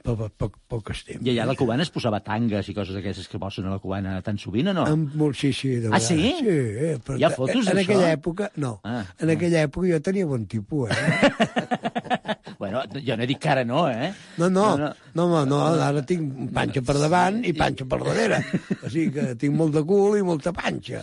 [0.03, 1.21] Per, per poc temps.
[1.23, 3.79] I allà a la cubana es posava tangues i coses d'aquestes que posen a la
[3.79, 4.83] cubana tan sovint o no?
[4.91, 5.77] Amb molt, sí, sí.
[5.79, 6.17] De Ah, sí?
[6.19, 6.43] vegades.
[6.43, 7.85] Sí, eh, però Hi ha fotos En d'això?
[7.87, 8.73] aquella època, no.
[8.83, 11.31] Ah, en aquella època jo tenia bon tipus, eh?
[12.63, 14.13] Bueno, jo no he dit que ara no, eh?
[14.37, 18.37] No, no, No, no, no, no, ara tinc panxa per davant i panxa per darrere.
[18.83, 21.01] O sigui que tinc molt de cul i molta panxa.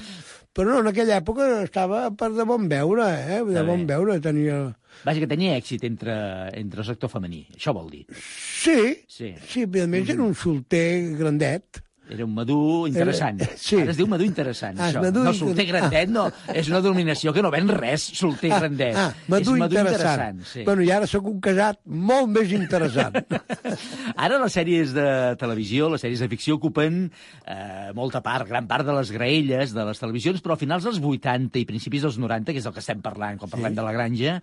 [0.52, 3.04] Però no, en aquella època estava per de bon veure,
[3.36, 3.38] eh?
[3.46, 4.56] De bon veure, tenia...
[5.04, 6.14] Vaja, que tenia èxit entre,
[6.58, 8.02] entre el sector femení, això vol dir.
[8.18, 9.30] Sí, Sí.
[9.46, 11.78] sí, a més era un solter grandet.
[12.11, 13.40] Era un madur interessant.
[13.40, 13.77] Era- sí.
[13.81, 15.01] Ara es diu madur interessant, Ah, això.
[15.05, 16.25] madur no, inter- solter grandet no.
[16.53, 18.96] És una denominació que no ven res, solter grandet.
[18.99, 20.42] Ah, madur és interessant.
[20.44, 20.64] sí.
[20.66, 23.14] Bueno, i ara sóc un casat molt més interessant.
[24.16, 27.11] Ara les sèries de televisió, les sèries de ficció ocupen
[27.46, 30.99] eh, molta part, gran part de les graelles de les televisions, però a finals dels
[31.01, 33.92] 80 i principis dels 90, que és el que estem parlant quan parlem de la
[33.94, 34.37] granja,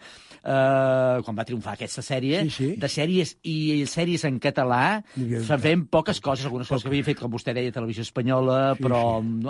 [0.44, 2.70] eh, quan va triomfar aquesta sèrie, Sí, sí.
[2.80, 7.20] de sèries i sèries en català, se'n feien poques coses, algunes coses que havia fet,
[7.20, 9.02] com vostè deia, televisió espanyola, Sí, però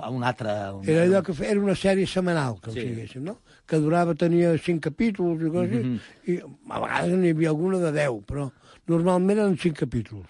[0.02, 0.56] a un altre...
[0.80, 2.80] Un, Era allò que fe- era una sèrie setmanal, com Sí.
[2.80, 2.88] sí.
[2.88, 3.38] si diguéssim, no?
[3.68, 6.00] Que durava, tenia cinc capítols i coses, Mhm.
[6.32, 6.40] i
[6.72, 8.50] a vegades n'hi havia alguna de deu, però
[8.88, 10.28] normalment eren cinc capítols.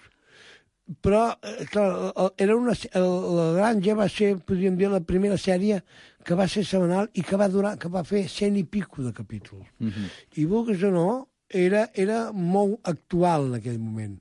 [1.04, 5.82] Però, eh, clar, era una, la Granja va ser, podríem dir, la primera sèrie
[6.24, 9.12] que va ser setmanal i que va durar, que va fer cent i pico de
[9.12, 9.66] capítols.
[9.80, 10.08] Mhm.
[10.40, 14.16] I vulguis o no, era, era molt actual en aquell moment.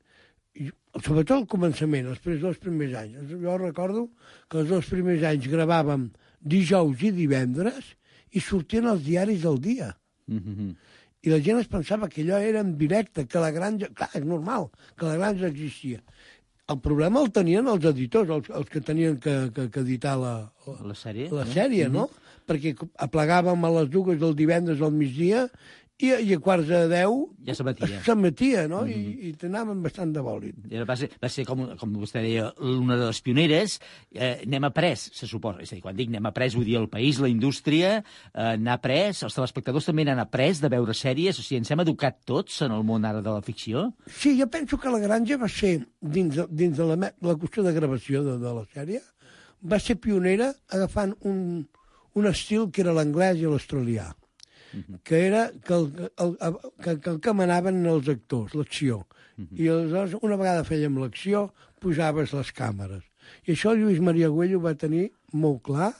[1.04, 3.34] Sobretot al començament, els primers, dos primers anys.
[3.42, 4.08] Jo recordo
[4.50, 6.10] que els dos primers anys gravàvem
[6.42, 7.94] dijous i divendres
[8.34, 9.92] i sortien els diaris del dia.
[10.28, 10.76] Mhm.
[11.26, 13.90] I la gent es pensava que allò era en directe, que la granja...
[13.94, 16.04] Clar, és normal que la granja existia.
[16.68, 20.52] El problema el tenien els editors, els, els que tenien que, que, que editar la,
[20.86, 21.30] La sèrie?
[21.32, 21.52] la eh?
[21.54, 22.08] sèrie, no?
[22.48, 25.48] Perquè aplegàvem a les dues del divendres al migdia
[26.00, 27.16] i, i a quarts de deu
[27.48, 28.02] Ja s'emetia.
[28.06, 28.84] s'emetia, no?
[28.86, 30.58] I, i t'anaven bastant de bòlit.
[30.70, 33.80] Era, va, ser, va ser, com, com vostè deia, una de les pioneres.
[34.14, 35.64] Eh, n'hem après, se suposa.
[35.66, 38.76] És a dir, quan dic n'hem après, vull dir el país, la indústria, eh, n'ha
[38.78, 41.40] après, els telespectadors també n'han après de veure sèries.
[41.40, 43.88] O sigui, ens hem educat tots en el món ara de la ficció.
[44.06, 47.66] Sí, jo penso que la granja va ser, dins de, dins de la, la qüestió
[47.66, 49.02] de gravació de, de la sèrie,
[49.66, 51.66] va ser pionera agafant un,
[52.14, 54.12] un estil que era l'anglès i l'australià,
[55.04, 55.88] que era que el,
[56.24, 59.04] el, el, que, que el que manaven els actors, l'acció.
[59.38, 61.48] I aleshores, una vegada fèiem l'acció,
[61.84, 63.04] pujaves les càmeres.
[63.46, 65.92] I això Lluís Maria Güell ho va tenir molt clar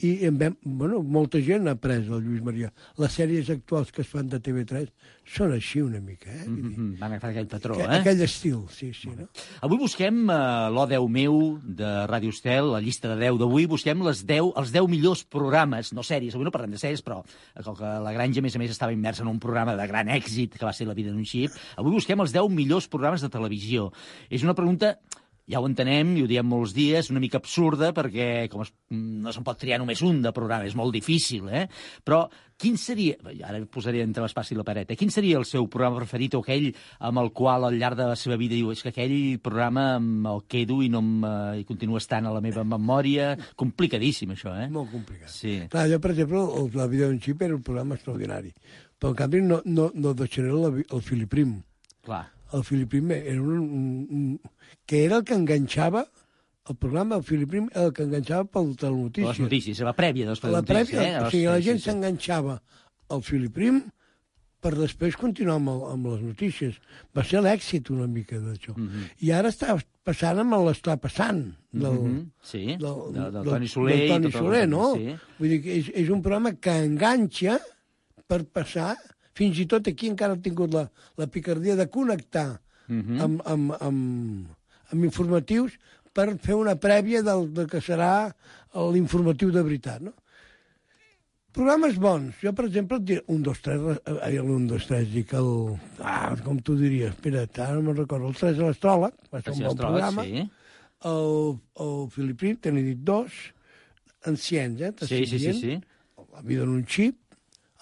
[0.00, 2.70] i en vam, bueno, molta gent ha après el Lluís Maria.
[3.00, 4.88] Les sèries actuals que es fan de TV3
[5.30, 6.46] són així una mica, eh?
[6.46, 6.98] Mm -hmm.
[6.98, 7.98] Van agafar aquell patró, Que, eh?
[8.00, 9.08] aquell estil, sí, sí.
[9.08, 9.28] No?
[9.60, 14.24] Avui busquem uh, l'O10 meu de Ràdio Estel, la llista de 10 d'avui, busquem les
[14.26, 17.22] 10, els 10 millors programes, no sèries, avui no parlem de sèries, però
[17.54, 19.86] eh, com que la Granja, a més a més, estava immersa en un programa de
[19.86, 22.88] gran èxit, que va ser La vida en un xip, avui busquem els 10 millors
[22.88, 23.92] programes de televisió.
[24.30, 24.98] És una pregunta
[25.50, 29.34] ja ho entenem i ho diem molts dies, una mica absurda, perquè com es, no
[29.34, 31.66] se'n pot triar només un de programa, és molt difícil, eh?
[32.06, 32.24] Però
[32.60, 33.16] quin seria,
[33.48, 34.98] ara posaré entre l'espasa i la paret, eh?
[35.00, 36.68] quin seria el seu programa preferit o aquell
[37.08, 40.44] amb el qual al llarg de la seva vida diu és que aquell programa me'l
[40.50, 43.32] quedo i no em, eh, i continua estant a la meva memòria?
[43.60, 44.68] Complicadíssim, això, eh?
[44.72, 45.32] Molt complicat.
[45.32, 45.56] Sí.
[45.72, 46.44] Clar, jo, per exemple,
[46.76, 48.52] la vida d'un xip era un programa extraordinari.
[49.00, 51.56] Però, en canvi, no, no, no deixaré el, el Filiprim.
[52.04, 52.26] Clar.
[52.52, 54.40] El Filiprim era un, un, un,
[54.86, 56.06] que era el que enganxava
[56.68, 59.28] el programa, el Filiprim, era el que enganxava pel telenotícies.
[59.38, 61.16] Les notícies, la prèvia de les La prèvia, eh?
[61.24, 62.60] o sigui, la gent s'enganxava
[63.10, 63.80] al Filiprim
[64.60, 66.74] per després continuar amb, el, amb les notícies.
[67.16, 68.74] Va ser l'èxit una mica d'això.
[68.76, 68.88] Mm.
[68.88, 69.06] -hmm.
[69.24, 71.40] I ara està passant amb l'està passant
[71.72, 74.94] del, Mhm, sí, del, del- del del- Toni Soler del Toni Soler, no?
[74.96, 75.14] sí.
[75.38, 77.58] Vull dir que és, és un programa que enganxa
[78.26, 78.96] per passar,
[79.40, 80.84] fins i tot aquí encara ha tingut la,
[81.16, 82.50] la picardia de connectar
[82.90, 83.20] Mhm.
[83.22, 84.46] amb, amb, amb,
[84.90, 85.76] amb informatius
[86.12, 88.32] per fer una prèvia del, del que serà
[88.74, 90.10] l'informatiu de veritat, no?
[91.54, 92.34] Programes bons.
[92.42, 95.48] Jo, per exemple, et diré un, dos, tres, eh, un, dos, tres, dic el...
[96.02, 97.10] Ah, com tu diries?
[97.14, 98.28] Espera, ara no me'n recordo.
[98.30, 100.26] El tres de l'astròleg, va ser un bon programa.
[100.26, 100.44] sí.
[101.10, 103.38] El, el Filipí, te n'he dit dos.
[104.30, 104.92] Anciens, eh?
[105.06, 105.78] Sí, sí, sí, sí.
[106.34, 107.16] La vida en un xip.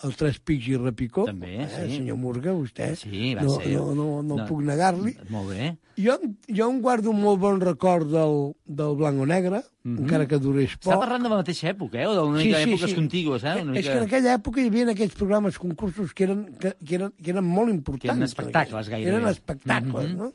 [0.07, 1.25] El Tres Pics i Repicó.
[1.27, 1.97] També, eh, sí.
[1.97, 2.95] senyor Murga, vostè.
[2.97, 3.73] Sí, va no, ser.
[3.75, 4.45] No, no, no, No.
[4.47, 5.17] puc negar-li.
[5.29, 5.73] Molt bé.
[5.99, 6.15] Jo,
[6.47, 9.99] jo em guardo un molt bon record del, del Blanc o Negre, Mhm.
[10.05, 10.93] encara que durés poc.
[10.93, 12.07] Està parlant de la mateixa època, eh?
[12.07, 13.57] O d'una mica èpoques contigües, eh?
[13.63, 13.93] Una És mica...
[13.93, 17.31] que en aquella època hi havia aquells programes, concursos, que eren, que, que eren, que
[17.33, 18.03] eren molt importants.
[18.05, 19.17] Que eren espectacles, gairebé.
[19.17, 20.17] Eren espectacles, Mhm.
[20.17, 20.33] no?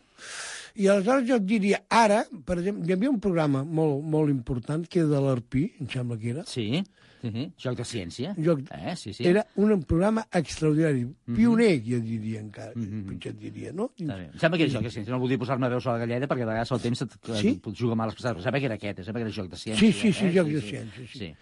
[0.76, 4.88] I aleshores jo et diria, ara, per exemple, hi havia un programa molt, molt important,
[4.90, 6.44] que era de l'Arpí, em sembla que era.
[6.46, 6.84] Sí,
[7.24, 7.46] sí.
[7.64, 8.34] Joc de ciència.
[8.38, 8.62] Joc...
[8.76, 9.26] Eh, sí, sí.
[9.28, 11.06] Era un programa extraordinari,
[11.36, 13.90] pioner, jo diria encara, potser et diria, no?
[14.00, 15.12] Em sembla que era joc de ciència.
[15.16, 17.60] No volia posar-me veus a la galleda perquè de vegades el temps et, Sí?
[17.80, 18.38] jugar mal les passades.
[18.38, 19.04] Però sembla que era aquest, eh?
[19.08, 19.80] sembla que era joc de ciència.
[19.80, 20.34] Sí, sí, sí, eh?
[20.36, 21.20] joc de ciència, sí.
[21.20, 21.36] sí.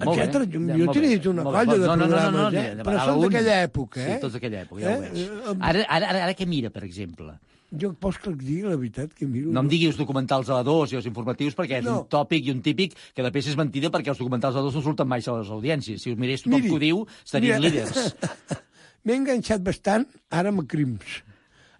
[0.00, 0.44] Etcètera.
[0.46, 1.08] Jo, Ja, jo molt t'he bé.
[1.08, 2.84] dit una Molt colla de no, no, no, no, programes, no, eh?
[2.86, 4.12] Però són d'aquella època, eh?
[4.14, 5.08] Sí, tots d'aquella època, ja ho Eh?
[5.10, 5.18] veig.
[5.24, 7.32] Eh, Ara, ara, ara, ara què mira, per exemple?
[7.70, 9.52] Jo vols que et digui la veritat que miro...
[9.54, 12.00] No em digui els documentals a la 2 i els informatius perquè és No.
[12.00, 14.74] un tòpic i un típic que després és mentida perquè els documentals a la 2
[14.80, 16.02] no surten mai a les audiències.
[16.02, 18.16] Si us mirés tothom Miri, que ho diu, estarien mira, líders.
[19.04, 21.22] M'he enganxat bastant, ara amb crims.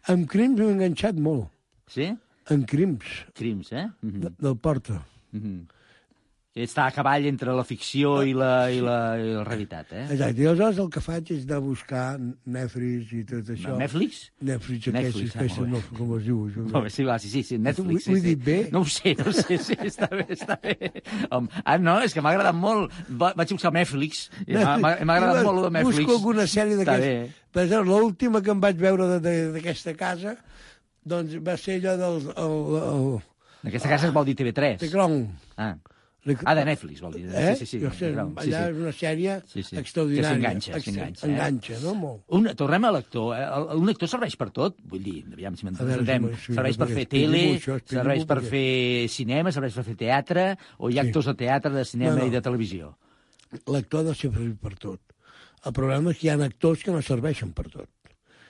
[0.08, 1.50] Amb crims m'he enganxat molt.
[1.90, 2.06] Sí?
[2.50, 3.04] En crims.
[3.34, 3.88] Crims, eh?
[4.02, 5.02] Mm De, del Porta.
[5.34, 5.66] -hmm.
[6.58, 10.00] Està a cavall entre la ficció i la, i la, i la realitat, eh?
[10.10, 10.42] Exacte.
[10.42, 13.76] I aleshores el que faig és a buscar Netflix i tot això.
[13.78, 14.24] Netflix?
[14.42, 16.40] Netflix, Netflix, aquestes, ah, aquestes, molt no, com es diu.
[16.72, 18.08] Molt bé, sí, va, sí, sí, sí, Netflix.
[18.10, 18.56] Ho he sí, dit bé?
[18.74, 20.74] No ho sé, no ho sé, sí, està bé, està bé.
[21.30, 22.98] Home, ah, no, és que m'ha agradat molt.
[23.22, 26.00] Va, vaig buscar Netflix, i m'ha agradat molt el de Netflix.
[26.02, 27.36] Busco alguna sèrie d'aquestes.
[27.54, 30.34] Per exemple, l'última que em vaig veure de- de- d'aquesta casa
[31.06, 32.18] doncs va ser allò del...
[32.34, 33.06] El, el,
[33.70, 34.78] Aquesta casa es vol dir TV3.
[34.82, 35.28] The Crown.
[35.56, 35.76] Ah.
[36.44, 37.24] Ah, de Netflix, vol dir.
[37.32, 37.54] Eh?
[37.56, 37.80] Sí, sí, sí.
[37.84, 38.70] Jo sé, Crown, sí, allà sí.
[38.72, 39.76] és una sèrie Sí, sí.
[39.80, 40.28] extraordinària.
[40.28, 41.26] Que s'enganxa, s'enganxa.
[41.26, 41.30] Eh?
[41.30, 41.94] Enganxa, no?
[41.94, 42.22] Molt.
[42.36, 43.34] Un, tornem a l'actor.
[43.36, 43.46] eh?
[43.80, 44.76] Un actor serveix per tot?
[44.92, 46.28] Vull dir, aviam si m'entendem.
[46.36, 50.46] si serveix per fer tele, això, serveix per fer cinema, serveix per fer teatre,
[50.78, 51.08] o hi ha Sí.
[51.08, 52.26] actors de teatre, de cinema No, no.
[52.26, 52.96] i de televisió?
[53.66, 55.00] L'actor ha de ser servir per tot.
[55.64, 57.88] El problema és que hi ha actors que no serveixen per tot.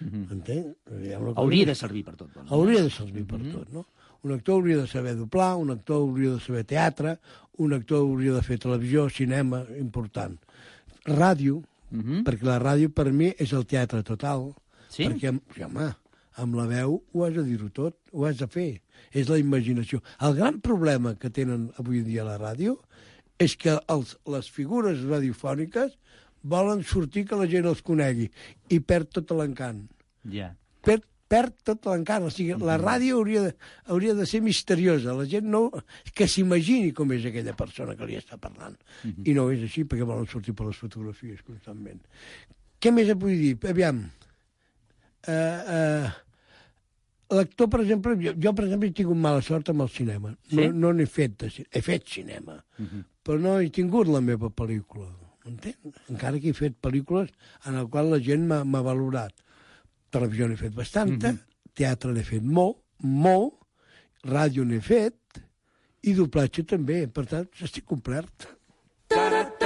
[0.01, 2.31] Ha una cosa Hauria de servir per tot.
[2.35, 2.51] Doncs.
[2.51, 3.87] Hauria de servir per tot, no?
[4.23, 7.17] Un actor hauria de saber doblar, un actor hauria de saber teatre,
[7.59, 10.37] un actor hauria de fer televisió, cinema, important.
[11.09, 11.63] Ràdio,
[12.27, 14.51] perquè la ràdio per mi és el teatre total.
[14.93, 15.07] Sí?
[15.09, 15.89] Perquè, sí, home,
[16.41, 18.81] amb la veu ho has de dir-ho tot, ho has de fer.
[19.13, 20.03] És la imaginació.
[20.21, 22.77] El gran problema que tenen avui en dia la ràdio
[23.41, 25.97] és que els, les figures radiofòniques
[26.43, 28.29] volen sortir que la gent els conegui
[28.69, 29.87] i perd tot l'encant
[30.29, 30.55] Ja.
[30.85, 32.27] perd, perd tot l'encant.
[32.27, 33.53] O sigui, la ràdio hauria de,
[33.95, 35.15] hauria de ser misteriosa.
[35.15, 35.69] La gent no...
[36.15, 38.75] que s'imagini com és aquella persona que li està parlant.
[39.07, 42.01] I no és així, perquè volen sortir per les fotografies constantment.
[42.81, 43.55] Què més et vull dir?
[43.71, 44.03] Aviam.
[45.29, 46.11] Uh, uh,
[47.31, 50.33] L'actor, per exemple, jo, jo, per exemple, he tingut mala sort amb el cinema.
[50.51, 50.57] Sí?
[50.59, 52.57] No, no n'he fet, de, ci- he fet cinema,
[53.23, 55.07] però no he tingut la meva pel·lícula.
[55.47, 55.79] Entens?
[56.11, 57.31] Encara que he fet pel·lícules
[57.71, 59.31] en el qual la gent m'ha valorat.
[60.11, 61.33] Televisió n'he fet bastanta,
[61.79, 63.55] teatre n'he fet molt, molt,
[64.27, 65.15] ràdio n'he fet,
[66.03, 67.05] i doblatge també.
[67.07, 68.49] Per tant, estic complert.
[69.11, 69.60] Tarat,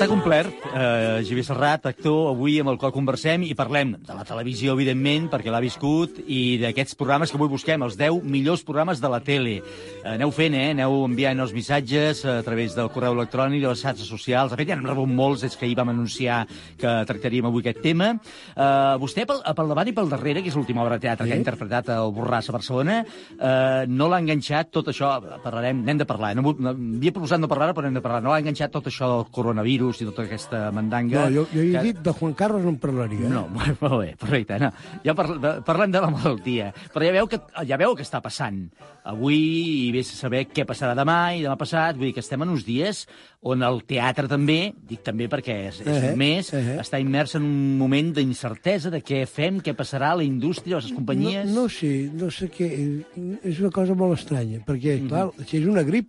[0.00, 0.62] Està complert.
[0.70, 5.26] Uh, Javier Serrat, actor, avui amb el qual conversem i parlem de la televisió, evidentment,
[5.28, 9.18] perquè l'ha viscut, i d'aquests programes que avui busquem, els 10 millors programes de la
[9.20, 9.58] tele.
[9.98, 10.70] Uh, aneu fent, eh?
[10.72, 14.54] Aneu enviant els missatges a través del correu electrònic, de les xarxes socials.
[14.54, 16.46] De fet, ja n'hem rebut molts des que ahir vam anunciar
[16.80, 18.14] que tractaríem avui aquest tema.
[18.56, 21.34] Uh, vostè, pel, pel davant i pel darrere, que és l'última obra de teatre sí.
[21.34, 23.02] que ha interpretat el Borràs a Barcelona,
[23.36, 25.12] uh, no l'ha enganxat tot això,
[25.44, 28.32] parlarem, n'hem de parlar, no, no, havia proposat no parlar però n'hem de parlar, no
[28.32, 31.24] l'ha enganxat tot això del coronavirus i tota aquesta mandanga...
[31.26, 31.82] No, jo, jo he que...
[31.88, 33.26] dit de Juan Carlos no en parlaria.
[33.26, 33.32] Eh?
[33.32, 33.48] No,
[33.82, 34.60] molt bé, perfecte.
[34.62, 34.70] No.
[35.02, 35.26] Ja par
[35.66, 38.62] parlem de la malaltia, però ja veu, que, ja veu que està passant.
[39.10, 39.40] Avui
[39.88, 42.52] i vés a saber què passarà demà i demà passat, vull dir que estem en
[42.52, 43.06] uns dies
[43.40, 46.80] on el teatre també, dic també perquè és, és uh -huh, un mes, uh -huh.
[46.84, 50.80] està immers en un moment d'incertesa de què fem, què passarà a la indústria, a
[50.80, 51.46] les companyies...
[51.46, 53.04] No, no sé, no sé què...
[53.42, 55.44] És una cosa molt estranya, perquè, clar, uh -huh.
[55.46, 56.08] si és una grip,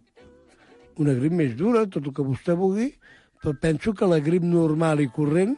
[0.97, 2.93] una grip més dura, tot el que vostè vulgui,
[3.41, 5.55] però penso que la grip normal i corrent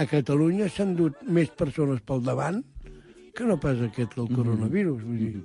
[0.00, 2.62] a Catalunya s'han dut més persones pel davant
[3.36, 5.02] que no pas aquest del coronavirus.
[5.06, 5.42] Vull dir,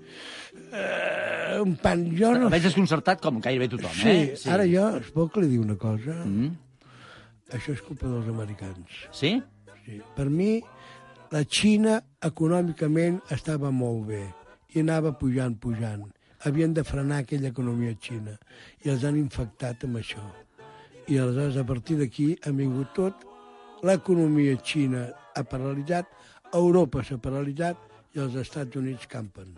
[0.72, 2.50] uh, un pan, jo no...
[2.54, 4.24] Veig desconcertat com gairebé tothom, sí, eh?
[4.40, 6.16] Sí, ara jo, es pot que li diu una cosa?
[6.26, 6.56] Mm.
[7.56, 9.04] Això és culpa dels americans.
[9.16, 9.36] Sí?
[9.86, 10.00] Sí.
[10.18, 10.58] Per mi,
[11.32, 14.24] la Xina econòmicament estava molt bé
[14.74, 16.08] i anava pujant, pujant.
[16.46, 18.36] Havien de frenar aquella economia xina
[18.86, 20.22] i els han infectat amb això.
[21.08, 23.26] I aleshores, a partir d'aquí, ha vingut tot.
[23.86, 25.04] L'economia xina
[25.36, 26.10] ha paralitzat,
[26.54, 27.78] Europa s'ha paralitzat
[28.16, 29.54] i els Estats Units campen.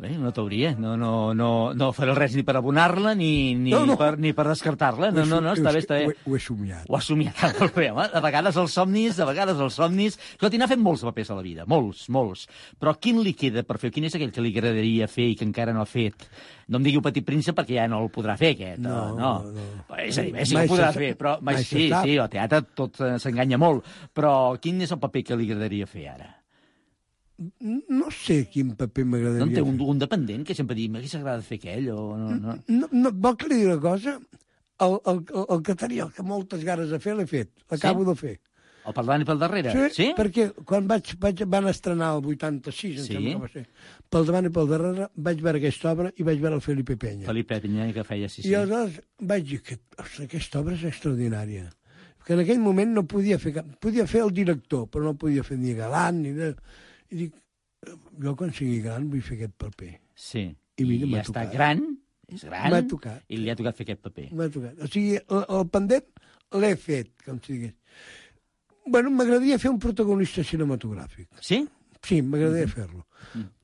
[0.00, 0.70] Bé, una teoria.
[0.80, 3.98] No, no, no, no faré res ni per abonar-la ni, ni, No, no.
[4.00, 5.10] per, ni per descartar-la.
[5.12, 6.06] No, no, no, està bé, està bé.
[6.08, 6.86] Ho, ho he somiat.
[6.88, 8.06] Ho ha somiat molt bé, home.
[8.08, 10.16] A vegades els somnis, a vegades els somnis...
[10.38, 12.46] Escolti, n'ha fet molts papers a la vida, molts, molts.
[12.80, 13.92] Però quin li queda per fer?
[13.92, 16.24] Quin és aquell que li agradaria fer i que encara no ha fet?
[16.72, 18.80] No em digui Petit Príncep perquè ja no el podrà fer, aquest.
[18.80, 19.36] No, no.
[19.52, 19.68] no.
[19.90, 21.36] Però És a dir, bé, sí que ho podrà fer, però...
[21.44, 23.84] Mai Mai, sí, sí, al teatre tot eh, s'enganya molt.
[24.16, 26.30] Però quin és el paper que li agradaria fer ara?
[27.88, 31.14] No sé quin paper m'agradaria No en té un, un dependent que sempre digui, m'hagués
[31.16, 32.34] agradat fer aquell o no?
[32.36, 32.56] no?
[32.68, 34.18] No, no, vol que li digui una cosa?
[34.80, 38.04] El, el, el, el que tenia el que moltes ganes de fer l'he fet, l'acabo
[38.04, 38.08] Sí?
[38.10, 38.34] de fer.
[38.80, 39.72] El per davant i pel darrere?
[39.92, 43.12] Sí, perquè quan vaig, vaig, van estrenar el 86, em Sí.
[43.12, 43.64] sembla que va ser,
[44.08, 47.26] pel davant i pel darrere, vaig veure aquesta obra i vaig veure el Felipe Peña.
[47.28, 48.48] Felipe Pinyà que feia, sí, sí.
[48.48, 49.76] I aleshores vaig dir que
[50.24, 51.68] aquesta obra és extraordinària.
[52.24, 53.68] Que en aquell moment no podia fer cap...
[53.80, 56.54] Podia fer el director, però no podia fer ni galant, ni de...
[57.10, 57.34] I dic,
[57.86, 59.92] eh, jo quan sigui gran vull fer aquest paper.
[60.14, 60.44] Sí.
[60.80, 61.52] I mira, I està tocat.
[61.52, 61.82] gran,
[62.30, 63.22] és gran, M'ha tocat.
[63.28, 64.28] i li ha tocat fer aquest paper.
[64.32, 64.78] M'ha tocat.
[64.80, 66.04] O sigui, el, el pendent
[66.60, 67.74] l'he fet, com si digués.
[68.86, 71.28] Bueno, m'agradaria fer un protagonista cinematogràfic.
[71.40, 71.66] Sí?
[72.02, 72.72] Sí, m'agradaria Mhm.
[72.72, 73.06] fer-lo.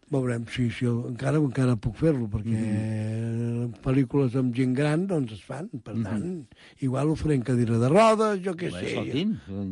[0.09, 3.73] Veurem si, si el, encara encara puc fer-lo, perquè Mhm.
[3.83, 5.69] pel·lícules amb gent gran doncs es fan.
[5.83, 6.47] Per tant,
[6.81, 9.27] igual ho faré en cadira de rodes, jo què sé.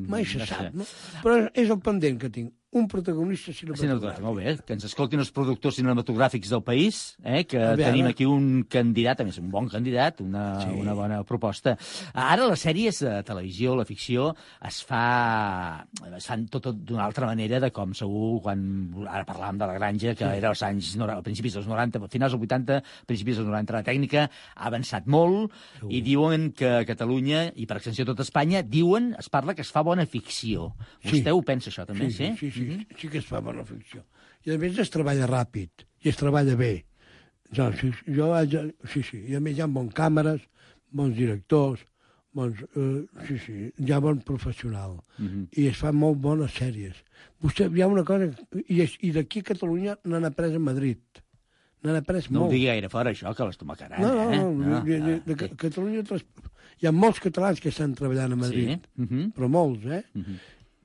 [0.08, 0.82] Mai se sap, no?
[1.22, 2.52] Però és el pendent que tinc.
[2.74, 4.54] Un protagonista Cinematogràfic, molt bé.
[4.66, 7.44] Que ens escoltin els productors cinematogràfics del país, eh?
[7.46, 7.84] que veure.
[7.84, 10.72] tenim aquí un candidat, a més, un bon candidat, una, sí.
[10.82, 11.76] una bona proposta.
[12.12, 14.32] Ara les sèries de televisió, la ficció,
[14.66, 15.04] es fa
[16.16, 18.64] es fan tot, tot d'una altra manera de com segur quan...
[19.04, 20.94] Ara parlàvem de la granja, que era als anys...
[21.04, 25.06] A principis dels 90, a finals dels 80, principis dels 90, la tècnica ha avançat
[25.10, 25.54] molt
[25.86, 29.70] i diuen que a Catalunya, i per extensió tot Espanya, diuen, es parla que es
[29.74, 30.72] fa bona ficció.
[31.04, 31.12] Sí.
[31.12, 32.10] Vostè ho pensa, això, també?
[32.10, 32.63] Sí, sí, sí, sí,
[32.98, 34.02] sí que es fa bona ficció.
[34.44, 36.84] I a més es treballa ràpid i es treballa bé.
[37.56, 38.54] No, sí, jo vaig...
[38.58, 40.40] a- Sí, sí, i a més hi ha bons càmeres,
[40.90, 41.80] bons directors,
[42.34, 42.60] bons...
[42.76, 44.96] Eh, sí, sí, hi ha bon professional.
[45.18, 45.46] Mhm.
[45.56, 46.96] I es fan molt bones sèries.
[47.44, 48.28] Vostè, hi ha una cosa...
[48.66, 51.00] I, és- i d'aquí a Catalunya n'han après a Madrid.
[51.84, 52.52] N'han après No ho molt.
[52.56, 54.38] digui gaire fora, això, que les tomacaran, No, no, eh?
[54.40, 56.02] no, de, de, de, de Catalunya...
[56.82, 59.28] Hi ha molts catalans que estan treballant a Madrid, Sí, mhm.
[59.36, 60.02] però molts, eh?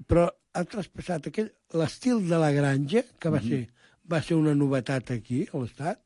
[0.07, 3.49] Però ha traspassat aquell l'estil de la granja, que va, Mhm.
[3.49, 3.69] ser,
[4.11, 5.99] va ser una novetat aquí, a l'Estat,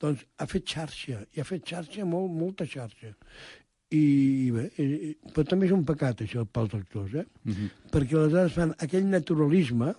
[0.00, 3.14] doncs ha fet xarxa, i ha fet xarxa, molt, molta xarxa.
[3.90, 7.26] I bé, i, i- però també és un pecat, això, pels actors, eh?
[7.44, 7.70] Mhm.
[7.90, 9.94] Perquè aleshores fan aquell naturalisme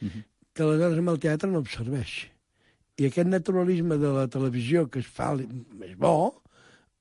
[0.00, 0.22] Mhm.
[0.54, 2.30] que aleshores amb el teatre no observeix.
[2.96, 6.42] I aquest naturalisme de la televisió, que es fa més bo,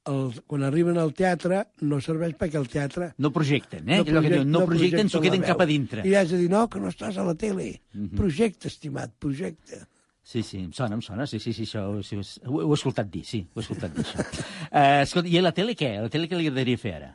[0.09, 3.13] el, quan arriben al teatre no serveix perquè el teatre...
[3.23, 4.01] No projecten, eh?
[4.03, 6.03] Allò que diuen, no projecten, s'ho queden cap a dintre.
[6.07, 7.69] I has de dir, no, que no estàs a la tele.
[7.93, 8.13] Mhm.
[8.19, 9.85] Projecte, estimat, projecte.
[10.23, 12.15] Sí, sí, em sona, em sona, sí, sí, sí, això, sí,
[12.47, 14.23] ho, ho he escoltat dir, sí, ho he escoltat dir, això.
[14.69, 15.97] Uh, escolta, i a la tele què?
[15.99, 17.09] A la tele què li agradaria fer ara?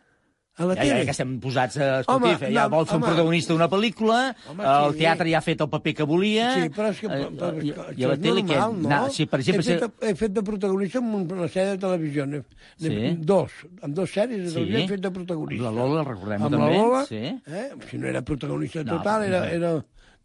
[0.58, 0.94] A la ja, tele?
[0.98, 1.86] ja que estem posats a...
[2.02, 4.16] Escolti, Home, ja no, vol fer un protagonista d'una pel·lícula,
[4.50, 4.98] Home, el sí.
[5.04, 6.48] teatre ja ha fet el paper que volia...
[6.56, 7.10] Sí, però és que...
[7.14, 8.82] eh, però, i, això i a la tele normal, què?
[8.82, 8.88] no?
[8.90, 9.62] Na, sí, per exemple...
[9.62, 12.26] he, fet, de- he fet de protagonista en una sèrie de televisió.
[12.26, 12.42] Ne,
[12.78, 12.96] Sí.
[13.30, 13.54] Dos.
[13.82, 14.54] Amb dos sèries de Sí.
[14.58, 15.68] televisió he fet de protagonista.
[15.70, 17.22] Amb la Lola, recordem-ho Amb també, la Lola, sí.
[17.46, 17.68] eh?
[17.90, 19.54] si no era protagonista No, total, era, no.
[19.60, 19.72] era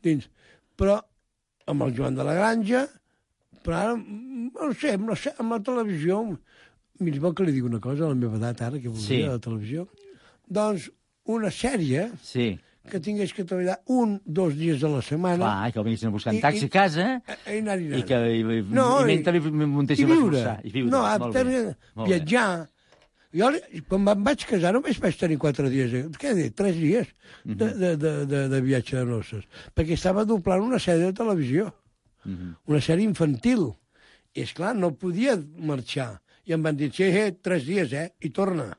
[0.04, 0.26] dins.
[0.78, 0.98] Però
[1.70, 2.88] amb el Joan de la Granja,
[3.64, 6.24] però ara, no sé, no sé, amb la televisió...
[7.04, 9.22] Mira, vol que li digui una cosa a la meva edat ara, que volia Sí.
[9.26, 9.88] la televisió?
[10.54, 10.90] Doncs
[11.34, 12.60] una sèrie Sí.
[12.90, 15.38] que tingués que treballar un, dos dies a la setmana...
[15.46, 17.06] Clar, que el vinguessin a buscar en taxi i- a casa
[17.48, 18.00] i anar i anar.
[18.00, 20.38] i que i, i, No, i i- mentre I muntéssim a viure.
[20.38, 20.58] esmorzar.
[20.68, 20.92] I viure.
[20.92, 21.44] No, a molt bé.
[21.46, 21.76] bé.
[22.10, 22.70] viatjar.
[23.34, 23.48] Jo,
[23.90, 25.90] quan em vaig casar, només vaig tenir quatre dies,
[26.22, 27.08] què dit, tres dies
[27.46, 27.56] Mhm.
[27.58, 31.74] de, de, de, de, de viatge de noces, perquè estava doblant una sèrie de televisió,
[32.26, 32.56] Mhm.
[32.68, 33.72] una sèrie infantil.
[34.36, 36.20] I, és clar no podia marxar.
[36.46, 38.78] I em van dir, sí, eh, tres dies, eh, i torna,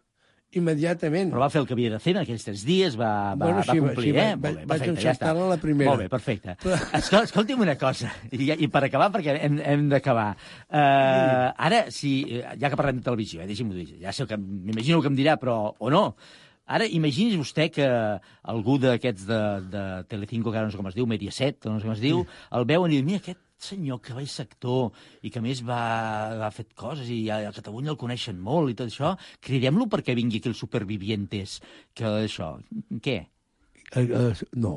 [0.56, 1.30] immediatament.
[1.32, 3.62] Però va fer el que havia de fer en aquells tres dies, va, va, Bueno,
[3.62, 4.34] sí, va- complir, sí, va- eh?
[4.36, 5.90] va- bé, vaig perfecte, ja encertar-la a la primera.
[5.90, 6.56] Molt bé, perfecte.
[6.64, 10.30] Però- Escol, escolti'm una cosa, i, i per acabar, perquè hem, hem d'acabar.
[10.68, 14.36] Uh, ara, si, eh, ja que parlem de televisió, eh, deixi'm-ho dir, ja sé que
[14.40, 16.06] m'imagino que em dirà, però o no.
[16.64, 20.94] Ara, imagini's vostè que algú d'aquests de, de Telecinco, que ara no sé com es
[20.96, 22.22] diu, Mediaset, no sé com es diu,
[22.56, 24.90] el veuen i diu, mira, aquest senyor que va ser actor
[25.24, 25.80] i que a més va,
[26.46, 30.14] ha fet coses i a, a Catalunya el coneixen molt i tot això, cridem-lo perquè
[30.16, 31.60] vingui aquí els supervivientes,
[31.96, 32.56] que això,
[33.04, 33.22] què?
[33.94, 34.70] Eh, eh, no,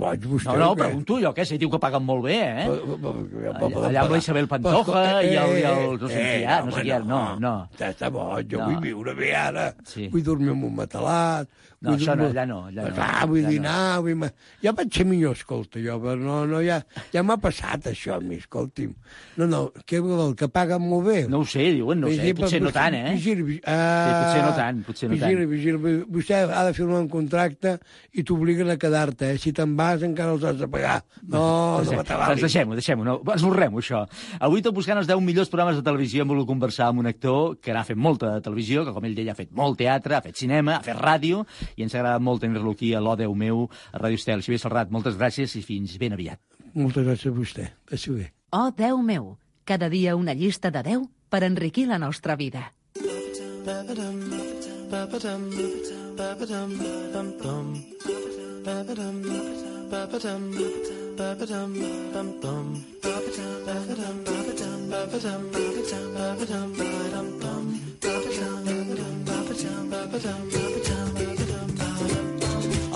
[0.00, 0.50] boig vostè.
[0.50, 2.64] No, no, pregunto jo, què sé, diu que paguen molt bé, eh?
[2.66, 6.72] Allà, amb la Isabel Pantoja i el, i el no sé eh, qui, ah, no
[6.74, 7.52] sé qui, era, no, no.
[7.78, 8.66] Està, boig, jo No.
[8.72, 9.68] vull viure bé ara.
[10.10, 11.52] Vull dormir en un matalat.
[11.80, 12.94] No, vull això no, allà no, allà no.
[12.98, 13.52] Ah, vull Allà no.
[13.54, 14.16] dinar, vull...
[14.18, 14.30] ma-
[14.64, 16.80] Ja vaig ser millor, escolta, jo, però no, no, ja,
[17.14, 18.96] ja m'ha passat això a mi, escolti'm.
[19.38, 21.18] No, no, què vol, que paguen molt bé?
[21.30, 23.12] No ho sé, diuen, no ho sé, potser no tant, eh?
[23.14, 25.52] Vigili, vigili, ah, Sí, potser no tant, potser no vigili, tant.
[25.52, 27.76] Vigili, vostè ha de firmar un contracte
[28.18, 29.38] i t'obliguen a quedar-te, eh?
[29.38, 30.98] Si te'n vas encara els has de pagar.
[31.22, 32.42] No, no Doncs m'atabalis.
[32.42, 34.02] deixem-ho, deixem-ho, no, esborrem-ho, això.
[34.42, 37.54] Avui tot buscant els 10 millors programes de televisió hem volgut conversar amb un actor
[37.62, 40.24] que n'ha fet molta de televisió, que com ell deia ha fet molt teatre, ha
[40.26, 41.46] fet cinema, ha fet ràdio,
[41.76, 44.42] i ens ha agradat molt tenir-lo aquí a l'O Déu meu, a Ràdio Estel.
[44.42, 46.40] Xavier Serrat, moltes gràcies i fins ben aviat.
[46.74, 47.68] Moltes gràcies a vostè.
[47.88, 48.32] Passi bé.
[48.52, 52.72] Oh, Déu meu, cada dia una llista de 10 per enriquir la nostra vida.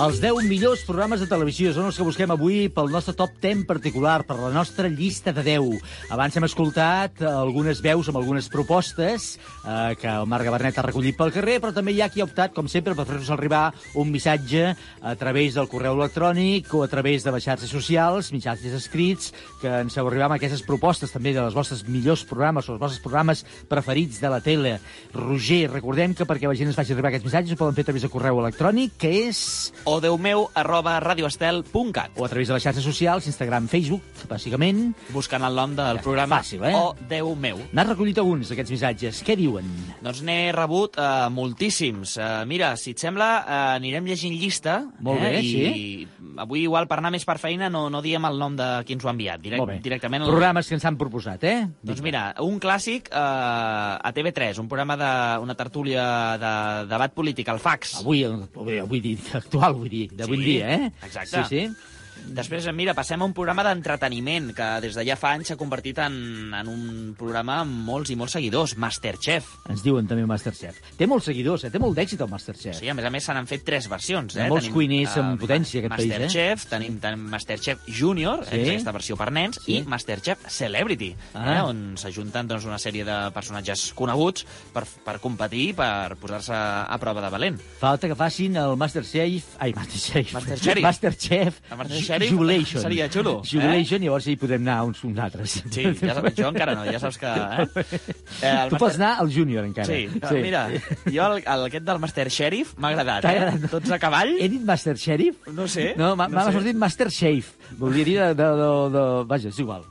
[0.02, 3.60] Els 10 millors programes de televisió són els que busquem avui pel nostre top 10
[3.68, 5.76] particular, per la nostra llista de 10.
[6.10, 10.84] Abans hem escoltat eh, algunes veus amb algunes propostes eh, que el Marc Gabernet ha
[10.88, 13.60] recollit pel carrer, però també hi ha qui ha optat, com sempre, per fer-nos arribar
[13.94, 18.74] un missatge a través del correu electrònic o a través de les xarxes socials, missatges
[18.80, 19.30] escrits,
[19.62, 22.82] que ens feu arribar amb aquestes propostes també de les vostres millors programes o els
[22.82, 24.74] vostres programes preferits de la tele.
[25.14, 27.92] Roger, recordem que perquè la gent ens faci arribar aquests missatges ho poden fer a
[27.92, 29.46] través de correu electrònic, que és
[29.92, 34.94] o deumeu arroba radioestel.cat o a través de les xarxes socials, Instagram, Facebook, bàsicament.
[35.12, 36.72] buscant el nom del programa Fàcil, eh?
[36.72, 37.58] O Déu meu.
[37.76, 39.20] N'has recollit alguns d'aquests missatges.
[39.26, 39.68] Què diuen?
[40.00, 42.16] Doncs n'he rebut uh, moltíssims.
[42.16, 44.78] Uh, mira, si et sembla, uh, anirem llegint llista.
[45.04, 45.28] Molt eh?
[45.28, 46.08] bé, I sí.
[46.40, 49.04] avui, igual, per anar més per feina, no, no diem el nom de qui ens
[49.04, 49.44] ho ha enviat.
[49.44, 49.78] Direct, Molt bé.
[49.84, 50.24] Directament.
[50.24, 50.32] El...
[50.32, 51.58] Programes que ens han proposat, eh?
[51.84, 55.12] Doncs mira, un clàssic uh, a TV3, un programa de
[55.44, 56.08] una tertúlia
[56.40, 56.54] de
[56.88, 57.98] debat polític, el fax.
[58.00, 60.92] Avui, avui, avui dir, actual, vull dir, d'avui Sí, dia, eh?
[61.02, 61.42] exacte.
[61.42, 61.91] Sí, sí.
[62.32, 65.98] Després, mira, passem a un programa d'entreteniment que des de ja fa anys s'ha convertit
[65.98, 66.14] en,
[66.54, 69.48] en un programa amb molts i molts seguidors, Masterchef.
[69.72, 70.78] Ens diuen també Masterchef.
[70.98, 71.70] Té molts seguidors, eh?
[71.74, 72.78] Té molt d'èxit el Masterchef.
[72.78, 74.36] Sí, a més a més se n'han fet tres versions.
[74.36, 74.48] Hi ha Eh?
[74.52, 76.18] molts cuiners amb potència, aquest país, eh?
[76.18, 78.60] Masterchef, tenim, tenim Masterchef Junior, Sí.
[78.60, 79.78] aquesta versió per nens, Sí.
[79.78, 81.58] i Masterchef Celebrity, Ah.
[81.58, 81.60] eh?
[81.62, 87.20] on s'ajunten doncs, una sèrie de personatges coneguts per, per competir, per posar-se a prova
[87.20, 87.60] de valent.
[87.80, 89.56] Falta que facin el Masterchef...
[89.58, 90.32] Ai, Masterchef.
[90.32, 90.80] Masterchef.
[90.82, 91.60] Masterchef.
[91.76, 92.82] Masterchef Ju- Jubilation.
[92.82, 93.48] seria xulo, eh?
[93.48, 95.62] Jubilation, llavors hi podem anar uns, uns altres.
[95.70, 97.32] Sí, ja saps, jo encara no, ja saps que...
[97.32, 97.66] Eh?
[98.42, 99.86] Eh, el tu pots anar al júnior, encara.
[99.86, 100.64] Sí, sí, mira,
[101.06, 103.68] jo el, el, aquest del Master Sheriff m'ha agradat, eh?
[103.70, 104.32] Tots a cavall.
[104.40, 105.46] He dit Master Sheriff?
[105.54, 105.92] No sé.
[105.96, 106.52] No, m'ha no sé.
[106.56, 107.61] sortit Master Shave.
[107.78, 109.04] Volia dir de, de, de, de...
[109.30, 109.84] Vaja, és igual.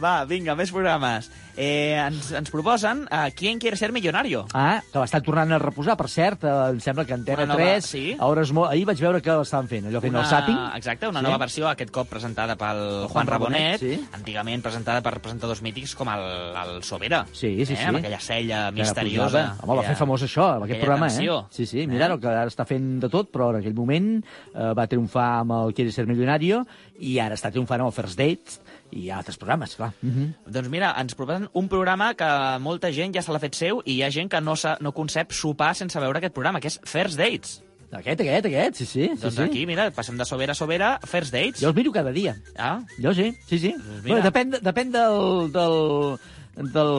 [0.00, 1.26] Va, vinga, més programes.
[1.56, 4.40] Eh, ens, ens proposen uh, ¿Quién quiere ser millonario?
[4.58, 6.42] Ah, que l'estan tornant a reposar, per cert.
[6.46, 7.86] Eh, em sembla que Antena Una nova- 3...
[7.86, 8.02] sí.
[8.18, 8.72] A hores molt...
[8.72, 10.58] Ahir vaig veure que l'estaven fent, allò fent el zapping.
[10.78, 11.26] Exacte, una Sí.
[11.28, 14.08] nova versió, aquest cop presentada pel Juan, Juan Rabonet, Rabonet, sí.
[14.18, 16.24] antigament presentada per presentadors mítics com el,
[16.64, 17.24] el Sobera.
[17.32, 17.76] Sí, sí, eh?
[17.76, 17.82] sí.
[17.86, 19.44] Amb aquella cella misteriosa.
[19.54, 19.68] posava.
[19.68, 21.38] Home, va fer famós això, amb aquest aquella programa, tensió.
[21.44, 21.54] eh?
[21.58, 22.18] Sí, sí, mira, eh?
[22.22, 25.74] que ara està fent de tot, però en aquell moment eh, va triomfar amb el
[25.74, 26.64] Quiere ser millonario
[26.98, 28.60] i ara està triomfant amb el First Dates
[28.92, 29.92] i altres programes, clar.
[30.02, 30.52] Mm -hmm.
[30.52, 33.94] Doncs mira, ens proposen un programa que molta gent ja se l'ha fet seu i
[33.94, 36.80] hi ha gent que no, sa- no concep sopar sense veure aquest programa, que és
[36.84, 37.62] First Dates.
[37.92, 39.08] Aquest, aquest, aquest, sí, sí.
[39.08, 39.42] Doncs sí, sí.
[39.42, 41.60] aquí, mira, passem de Sobera a Sobera, First Dates.
[41.60, 42.36] Jo els miro cada dia.
[42.56, 43.74] Ah, Jo sí, sí, sí.
[44.02, 44.20] mira.
[44.20, 46.18] Bueno, depèn, de- depèn del, del,
[46.56, 46.92] del,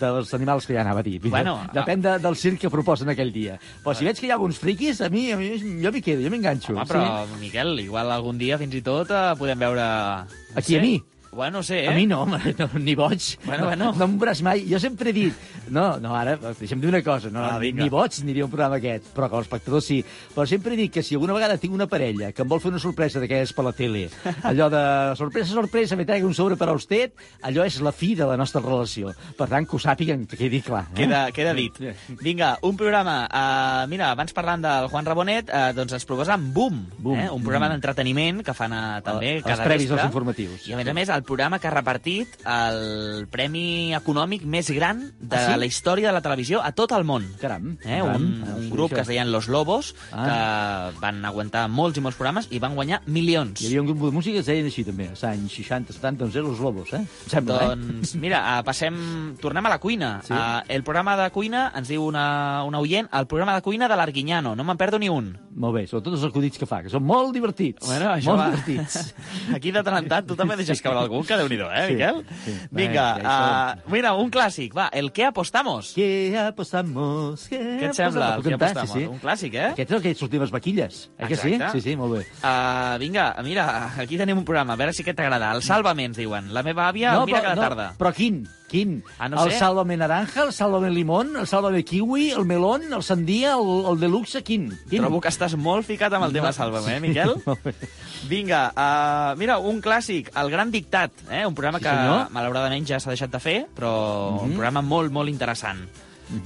[0.00, 1.18] dels animals que ja anava a dir.
[1.24, 3.58] Bueno, depèn de, del circ que proposen aquell dia.
[3.84, 6.22] Però si veig que hi ha alguns friquis, a mi, a mi jo m'hi quedo,
[6.24, 6.74] jo m'enganxo.
[6.76, 9.88] home, però, Miquel, igual algun dia fins i tot eh, podem veure...
[10.28, 10.96] no Aquí, a mi?
[11.34, 11.88] Bueno, no sé, eh?
[11.88, 13.20] A mi no, home, no, ni boig.
[13.44, 13.92] Bueno, bueno.
[13.92, 14.64] No, no em veuràs mai.
[14.70, 15.34] Jo sempre he dit...
[15.74, 17.30] No, no, ara, deixa'm dir una cosa.
[17.32, 17.82] No, Ah, ni, vinga.
[17.84, 19.98] ni boig aniria a un programa aquest, però com a espectador sí.
[20.34, 22.70] Però sempre he dit que si alguna vegada tinc una parella que em vol fer
[22.70, 24.06] una sorpresa d'aquelles per la tele,
[24.50, 24.82] allò de
[25.16, 27.12] sorpresa, sorpresa, me traigo un sobre per a usted,
[27.42, 29.12] allò és la fi de la nostra relació.
[29.38, 30.84] Per tant, que ho sàpiguen, que quedi clar.
[30.92, 31.00] Eh?
[31.02, 31.80] Queda, queda dit.
[32.20, 33.24] Vinga, un programa.
[33.26, 37.18] Uh, mira, abans parlant del Juan Rabonet, uh, doncs ens proposen Boom, Boom.
[37.18, 37.28] eh?
[37.30, 37.72] un programa Mm.
[37.78, 39.96] d'entreteniment que fan uh, també Els cada previs vespre.
[39.96, 40.68] dels informatius.
[40.68, 45.12] I a més a més, el programa que ha repartit el premi econòmic més gran
[45.20, 45.58] de Ah, sí?
[45.60, 47.26] la història de la televisió a tot el món.
[47.40, 47.72] Caram.
[47.84, 48.00] Eh?
[48.00, 48.22] caram.
[48.22, 48.94] Un, Ah, un grup això.
[48.96, 50.90] que es deien Los Lobos, Ah.
[50.92, 53.60] que van aguantar molts i molts programes i van guanyar milions.
[53.62, 56.24] Hi havia un grup de música que es deien així, també, als anys 60, 70,
[56.24, 56.98] doncs, els Lobos, eh?
[56.98, 59.36] Em sembla, Doncs mira, uh, passem...
[59.40, 60.20] Tornem a la cuina.
[60.24, 60.32] Sí.
[60.32, 63.96] Uh, el programa de cuina, ens diu una, una oient, el programa de cuina de
[63.96, 64.54] l'Arguinyano.
[64.56, 65.34] No me'n perdo ni un.
[65.36, 65.40] eh?
[65.54, 67.86] Molt bé, sobretot els acudits que fa, que són molt divertits.
[67.86, 68.46] Bueno, això molt va.
[68.50, 69.14] divertits.
[69.54, 72.24] Aquí de tant en tant tu també deixes caure algú, que déu-n'hi-do, eh, Sí, Miquel?
[72.44, 72.54] sí.
[72.70, 75.92] Vinga, ja uh, mira, un clàssic, va, el que apostamos.
[75.94, 77.46] ¿Qué apostamos?
[77.48, 78.90] ¿Qué, Què et sembla, el que apostamos?
[78.90, 79.06] Sí, sí.
[79.06, 79.68] Un clàssic, eh?
[79.72, 81.54] Aquest és el que sortim les vaquilles, eh que sí?
[81.72, 82.24] Sí, sí, molt bé.
[82.42, 85.52] Uh, vinga, mira, aquí tenim un programa, a veure si aquest t'agrada.
[85.54, 86.52] El Sálvame, ens diuen.
[86.52, 87.88] La meva àvia el mira cada tarda.
[87.98, 88.42] Però quin?
[88.68, 89.04] Quin?
[89.18, 89.58] Ah, no el sé.
[89.58, 94.42] Sálvame Naranja, el Sálvame Limón, el Sálvame Kiwi, el Melón, el Sandía, el, el Deluxe,
[94.42, 94.70] quin?
[94.88, 95.02] quin?
[95.02, 97.34] Trobo que estàs molt ficat amb el tema Sálvame, eh, Miquel?
[98.30, 101.44] Vinga, uh, mira, un clàssic, El Gran Dictat, eh?
[101.46, 102.30] un programa Sí, que senyor.
[102.32, 104.54] malauradament ja s'ha deixat de fer, però un Mhm.
[104.56, 105.84] programa molt, molt interessant.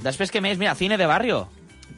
[0.03, 0.57] Després, què més?
[0.59, 1.47] Mira, Cine de Barrio.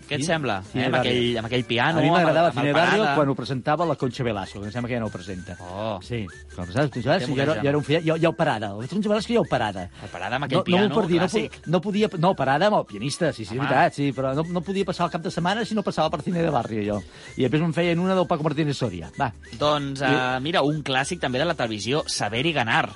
[0.10, 0.58] Què et sembla?
[0.68, 0.88] Cine Eh?
[0.90, 4.24] Amb, aquell, amb aquell piano, a mi m'agradava Cine Barrio quan ho presentava la Concha
[4.24, 5.56] Velasco, que em sembla que ja no ho presenta.
[5.62, 6.00] Oh.
[6.04, 6.92] Sí, tu saps?
[6.92, 8.74] Què Jo, era, jo era un fill, jo, jo parada.
[8.80, 9.90] El Concha Velasco jo parada.
[10.04, 11.60] El Parada amb aquell no, piano no no, clàssic.
[11.62, 12.10] po- no podia...
[12.18, 15.06] No, parada amb el pianista, sí, sí, és veritat, sí, però no, no podia passar
[15.08, 17.00] el cap de setmana si no passava per Cine de Barrio, jo.
[17.38, 19.12] I després me'n feien una del Paco Martínez Soria.
[19.20, 22.90] Va, Doncs, uh, mira, un clàssic també de la televisió, Saber i Ganar.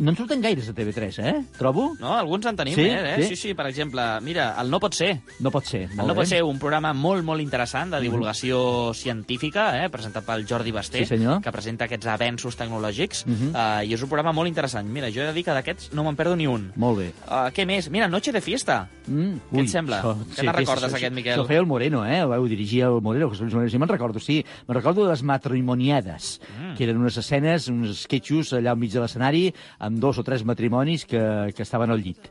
[0.00, 1.44] No en surten gaires a TV3, eh?
[1.58, 1.94] Trobo?
[2.00, 2.82] No, alguns en tenim, Sí?
[2.82, 3.14] eh?
[3.14, 3.22] eh?
[3.22, 3.28] Sí?
[3.28, 5.20] Sí, sí, per exemple, mira, el No pot ser.
[5.40, 5.82] No pot ser.
[5.90, 6.14] El No bé.
[6.14, 9.88] pot ser un programa molt, molt interessant de divulgació científica, eh?
[9.90, 11.40] presentat pel Jordi Basté, Sí, senyor.
[11.42, 13.54] que presenta aquests avenços tecnològics, Mhm.
[13.54, 14.88] uh, i és un programa molt interessant.
[14.88, 16.72] Mira, jo he de dir que d'aquests no me'n perdo ni un.
[16.76, 17.12] Molt bé.
[17.26, 17.90] Uh, què més?
[17.90, 18.88] Mira, Noche de Fiesta.
[19.06, 20.02] Mm, Què et sembla?
[20.02, 21.38] Què te'n recordes, aquest, Miquel?
[21.38, 22.22] Això feia el Moreno, eh?
[22.22, 23.70] Ho vau dirigir el Moreno, José Luis Moreno.
[23.70, 24.44] Sí, me'n recordo, sí.
[24.66, 26.74] Me'n recordo de les matrimoniades, Mm.
[26.76, 30.44] que eren unes escenes, uns sketchos allà al mig de l'escenari, amb dos o tres
[30.44, 32.30] matrimonis que, que estaven al llit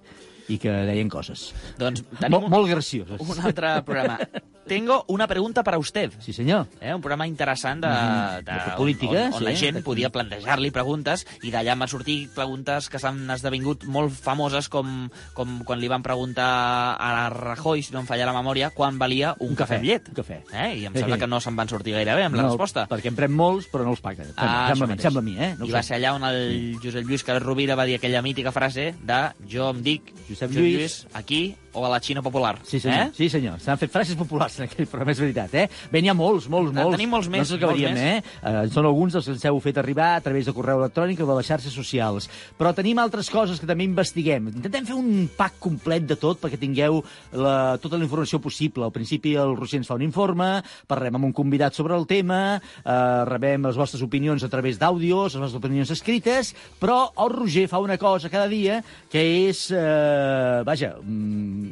[0.50, 1.54] i que deien coses.
[1.78, 3.20] Doncs tenim Molt, molt gracioses.
[3.20, 4.20] un altre programa.
[4.68, 6.12] Tengo una pregunta para usted.
[6.20, 6.68] Sí, senyor.
[6.82, 8.44] Eh, un programa interessant de, Mhm.
[8.44, 11.78] de, De política, on, on, on sí, la gent de- podia plantejar-li preguntes i d'allà
[11.80, 17.30] van sortir preguntes que s'han esdevingut molt famoses com, com quan li van preguntar a
[17.30, 20.10] Rajoy, si no em falla la memòria, quan valia un, Un cafè, cafè, amb llet.
[20.10, 20.42] un cafè.
[20.52, 20.78] Eh?
[20.80, 22.90] I em sembla que no se'n van sortir gaire bé amb la no, resposta.
[22.90, 24.26] Perquè en pren molts, però no els paga.
[24.36, 25.56] Ah, sembla, mi, sembla a mi, eh?
[25.58, 28.52] No I va ser allà on el Josep Lluís Carles Rovira va dir aquella mítica
[28.52, 31.08] frase de jo em dic Josep Josep Lluís.
[31.14, 32.58] Aquí o a la Xina Popular.
[32.66, 33.08] Sí, senyor.
[33.08, 33.12] Eh?
[33.16, 33.60] Sí, senyor.
[33.62, 35.68] S'han fet frases populars en aquell programa, és veritat, eh?
[35.92, 36.98] Bé, n'hi ha molts, molts, En molts.
[36.98, 38.38] tenim molts més, No ens acabaríem, molts eh?
[38.42, 38.64] eh?
[38.74, 41.38] Són alguns dels que ens heu fet arribar a través de correu electrònic o de
[41.38, 42.30] les xarxes socials.
[42.58, 44.50] Però tenim altres coses que també investiguem.
[44.56, 47.04] Intentem fer un pack complet de tot perquè tingueu
[47.34, 48.84] la, tota la informació possible.
[48.88, 50.50] Al principi el Roger ens fa un informe,
[50.90, 52.98] parlem amb un convidat sobre el tema, eh,
[53.30, 57.80] rebem les vostres opinions a través d'àudios, les vostres opinions escrites, però el Roger fa
[57.84, 61.67] una cosa cada dia que és, eh, vaja, mm,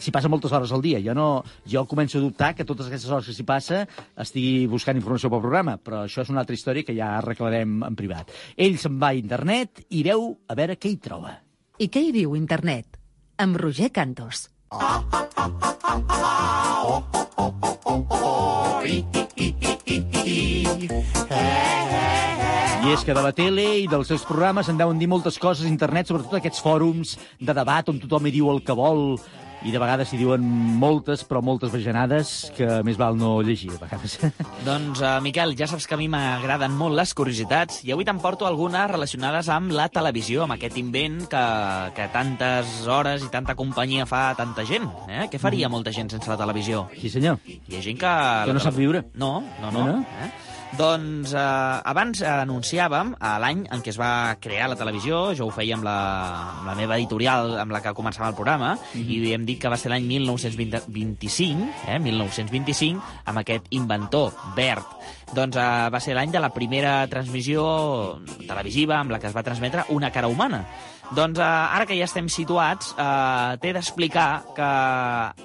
[0.00, 1.00] s'hi passa moltes hores al dia.
[1.04, 3.82] Jo, no, jo començo a dubtar que totes aquestes hores que s'hi passa
[4.20, 7.98] estigui buscant informació pel programa, però això és una altra història que ja arreglarem en
[7.98, 8.32] privat.
[8.56, 11.36] Ell se'n va a internet i veu a veure què hi troba.
[11.80, 12.98] I què hi diu internet?
[13.40, 14.48] Amb Roger Cantos.
[22.80, 25.66] I és que de la tele i dels seus programes en deuen dir moltes coses
[25.66, 29.18] a internet, sobretot aquests fòrums de debat on tothom hi diu el que vol
[29.62, 30.40] i de vegades s'hi diuen
[30.80, 34.18] moltes, però moltes bajanades que més val no llegir, a vegades.
[34.68, 38.46] Doncs, uh, Miquel, ja saps que a mi m'agraden molt les curiositats i avui t'emporto
[38.48, 41.44] algunes relacionades amb la televisió, amb aquest invent que,
[41.96, 44.88] que tantes hores i tanta companyia fa a tanta gent.
[45.08, 45.28] Eh?
[45.30, 45.72] Què faria Mhm.
[45.76, 46.88] molta gent sense la televisió?
[47.00, 47.38] Sí, senyor.
[47.46, 48.14] Hi ha gent que...
[48.46, 49.04] Que no sap viure.
[49.14, 49.84] No, no, no.
[49.84, 50.00] No, no?
[50.24, 50.30] Eh?
[50.78, 51.40] Doncs eh,
[51.90, 55.84] abans anunciàvem eh, l'any en què es va crear la televisió, jo ho feia amb
[55.84, 55.96] la,
[56.60, 59.10] amb la meva editorial amb la que començava el programa, Mhm.
[59.10, 64.86] i hem dit que va ser l'any 1925, eh, 1925, amb aquest inventor, Bert.
[65.34, 69.42] Doncs eh, va ser l'any de la primera transmissió televisiva amb la que es va
[69.42, 70.64] transmetre una cara humana.
[71.10, 74.70] Doncs eh, ara que ja estem situats, eh, t'he d'explicar que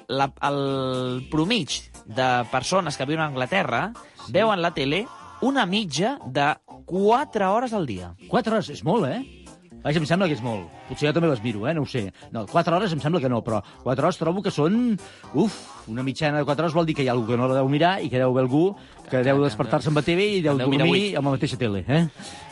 [0.08, 3.88] la, el promig de persones que viuen a Anglaterra.
[4.32, 5.06] Veuen la tele
[5.40, 6.54] una mitja de
[6.86, 8.14] 4 hores al dia.
[8.30, 9.46] 4 hores és molt, eh?
[9.86, 10.66] Vaja, em sembla que és molt.
[10.88, 11.72] Potser jo també les miro, eh?
[11.76, 12.08] No ho sé.
[12.34, 14.96] No, 4 hores em sembla que no, però 4 hores trobo que són...
[15.38, 15.58] Uf,
[15.92, 17.70] una mitjana de 4 hores vol dir que hi ha algú que no la deu
[17.70, 18.64] mirar i que deu haver algú
[19.06, 22.02] que deu despertar-se amb la TV i deu Deu dormir amb la mateixa tele, eh?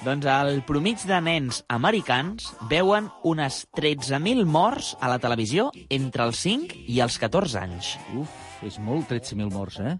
[0.06, 6.38] Doncs el promig de nens americans veuen unes 13.000 morts a la televisió entre els
[6.44, 7.96] 5 i els 14 anys.
[8.14, 8.30] Uf,
[8.62, 9.96] és molt, 13.000 morts, eh?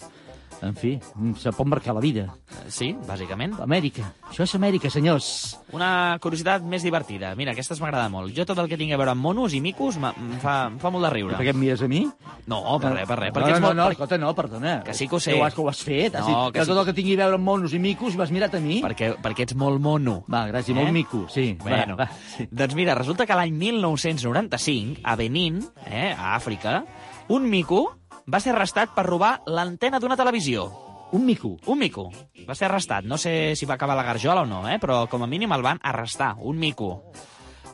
[0.63, 0.95] En fi,
[1.41, 2.27] se pot marcar la vida.
[2.73, 3.57] Sí, bàsicament.
[3.61, 4.07] Amèrica.
[4.31, 5.27] Això és Amèrica, senyors.
[5.75, 7.35] Una curiositat més divertida.
[7.37, 8.33] Mira, aquestes m'agrada molt.
[8.37, 10.91] Jo tot el que tingui a veure amb monos i micos em fa, em fa
[10.95, 11.37] molt de riure.
[11.37, 12.05] Per què em mires a mi?
[12.47, 13.33] No, per res, per res.
[13.33, 13.77] No, perquè no, no, molt...
[13.81, 14.75] no, escolta, no, perdona.
[14.87, 15.33] Que sí que ho sé.
[15.35, 16.15] Que ho has, que ho has fet.
[16.15, 17.83] No, has dit que que sí tot el que tingui a veure amb monos i
[17.83, 18.81] micos m'has mirat a mi.
[18.85, 20.23] Perquè, perquè ets molt mono.
[20.31, 20.81] Va, gràcies, Eh?
[20.81, 21.57] molt mico, sí.
[21.61, 22.49] Bueno, va, va, sí.
[22.51, 26.85] doncs mira, resulta que l'any 1995, a Benín, eh, a Àfrica,
[27.29, 27.97] un mico
[28.27, 30.69] va ser arrestat per robar l'antena d'una televisió.
[31.15, 31.55] Un mico?
[31.71, 32.09] Un mico.
[32.49, 33.05] Va ser arrestat.
[33.05, 34.81] No sé si va acabar la garjola o no, eh?
[34.83, 36.35] però com a mínim el van arrestar.
[36.41, 36.89] Un mico.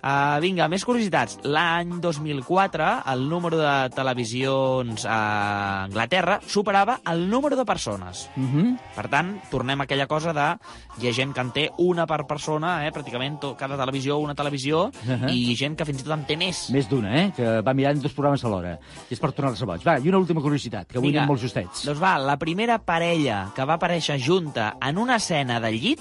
[0.01, 1.39] Uh, vinga, més curiositats.
[1.45, 8.29] L'any 2004, el número de televisions a Anglaterra superava el número de persones.
[8.37, 8.79] Uh -huh.
[8.97, 10.57] Per tant, tornem a aquella cosa de...
[11.01, 12.93] Hi ha gent que en té una per persona, eh?
[12.93, 14.93] pràcticament to, cada televisió, una televisió, uh.
[15.07, 15.31] -huh.
[15.31, 16.71] i gent que fins i tot en té més.
[16.71, 17.33] Més d'una, eh?
[17.37, 18.79] Que va mirant dos programes alhora.
[19.09, 19.83] I és per tornar-se boig.
[19.85, 21.21] Va, i una última curiositat, que avui Vinga.
[21.21, 21.85] anem molt justets.
[21.85, 26.01] Doncs va, la primera parella que va aparèixer junta en una escena de llit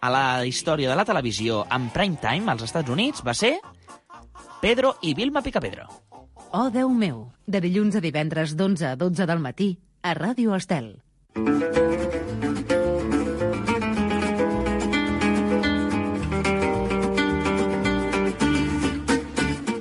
[0.00, 3.60] a la història de la televisió en prime time als Estats Units va ser
[4.60, 5.84] Pedro i Vilma Picapedro.
[6.50, 9.70] Oh, Déu meu, de dilluns a divendres d'11 a 12 del matí,
[10.02, 10.96] a Ràdio Estel.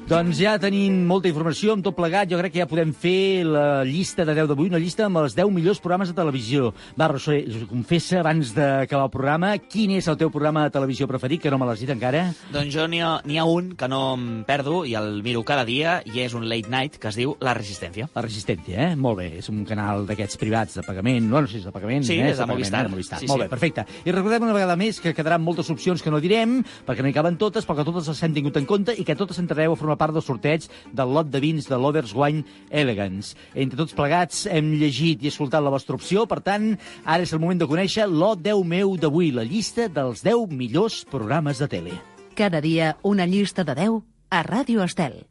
[0.10, 2.32] Doncs ja tenim molta informació amb tot plegat.
[2.32, 5.36] Jo crec que ja podem fer la llista de 10 d'avui, una llista amb els
[5.38, 6.72] 10 millors programes de televisió.
[6.97, 11.43] Va, Roser, confessa, abans d'acabar el programa, quin és el teu programa de televisió preferit,
[11.43, 12.24] que no me l'has dit encara?
[12.49, 15.99] Doncs jo n'hi ha, ha un que no em perdo i el miro cada dia
[16.10, 18.10] i és un late night que es diu La Resistència.
[18.16, 18.97] La Resistència, eh?
[18.97, 19.30] Molt bé.
[19.43, 21.30] És un canal d'aquests privats de pagament.
[21.30, 22.10] No, no sé si és de pagament.
[22.10, 22.32] Sí, eh?
[22.32, 22.82] és de pagament, Movistar.
[22.82, 22.89] eh?
[22.89, 23.22] de Movistar.
[23.22, 23.45] Sí, Molt sí.
[23.45, 23.86] bé, perfecte.
[24.10, 27.18] I recordem una vegada més que quedaran moltes opcions que no direm, perquè no hi
[27.22, 29.78] caben totes, però que totes les hem tingut en compte i que totes entrareu a
[29.78, 33.36] formar part del sorteig del lot de vins de l'Overs Wine Elegance.
[33.54, 36.72] Entre tots plegats hem llegit i escoltat la vostra opció, per tant,
[37.06, 41.04] ara és el moment de conèixer l'Ot 10 meu d'avui, la llista dels 10 millors
[41.10, 42.00] programes de tele.
[42.39, 44.00] Cada dia una llista de 10
[44.32, 45.26] a Ràdio Estel.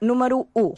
[0.00, 0.74] Número 1.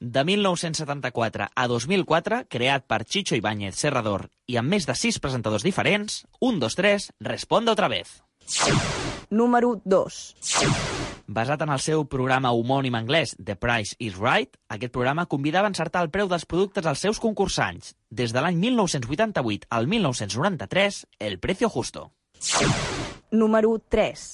[0.00, 5.66] De 1974 a 2004, creat per Chicho Ibáñez Serrador i amb més de sis presentadors
[5.66, 8.22] diferents, 1, 2, 3, Responde otra vez.
[9.30, 10.34] Número 2.
[11.28, 15.72] Basat en el seu programa homònim anglès The Price is Right, aquest programa convidava a
[15.74, 17.92] encertar el preu dels productes als seus concursants.
[18.08, 22.10] Des de l'any 1988 al 1993, El Precio Justo.
[23.30, 24.24] Número 3.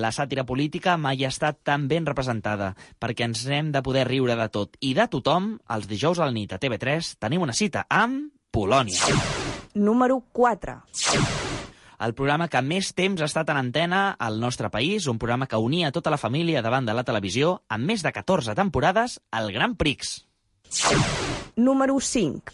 [0.00, 4.34] La sàtira política mai ha estat tan ben representada, perquè ens hem de poder riure
[4.40, 5.58] de tot i de tothom.
[5.68, 9.12] Els dijous al nit a TV3 tenim una cita amb Polònia.
[9.74, 11.43] Número 4.
[12.04, 15.56] El programa que més temps ha estat en antena al nostre país, un programa que
[15.56, 19.72] unia tota la família davant de la televisió, amb més de 14 temporades, el Gran
[19.80, 20.10] Prix.
[21.56, 22.52] Número 5.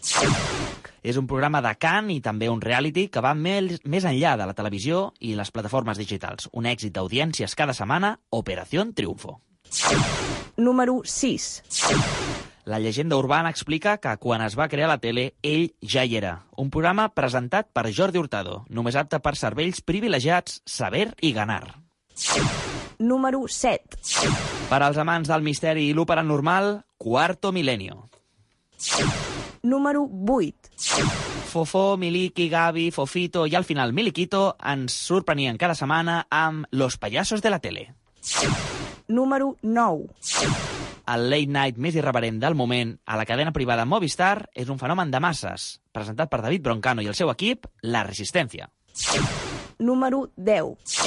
[1.03, 4.47] És un programa de cant i també un reality que va més, més enllà de
[4.47, 6.47] la televisió i les plataformes digitals.
[6.55, 9.41] Un èxit d'audiències cada setmana, Operació Triunfo.
[10.55, 12.30] Número 6.
[12.71, 16.45] La llegenda urbana explica que quan es va crear la tele, ell ja hi era.
[16.55, 21.65] Un programa presentat per Jordi Hurtado, només apte per cervells privilegiats, saber i ganar.
[23.03, 23.99] Número 7.
[24.71, 28.07] Per als amants del misteri i lo paranormal, Cuarto Milenio.
[29.67, 30.71] Número 8.
[31.51, 37.43] Fofó, Miliki, Gavi, Fofito i al final Miliquito ens sorprenien cada setmana amb Los Payasos
[37.43, 37.89] de la Tele.
[39.09, 40.70] Número 9.
[41.09, 45.11] El late night més irreverent del moment a la cadena privada Movistar és un fenomen
[45.11, 48.69] de masses, presentat per David Broncano i el seu equip, La Resistència.
[49.79, 50.99] Número 10.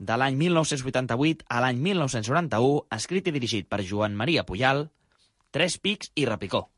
[0.00, 4.86] De l'any 1988 a l'any 1991, escrit i dirigit per Joan Maria Pujal,
[5.50, 6.68] Tres pics i repicó.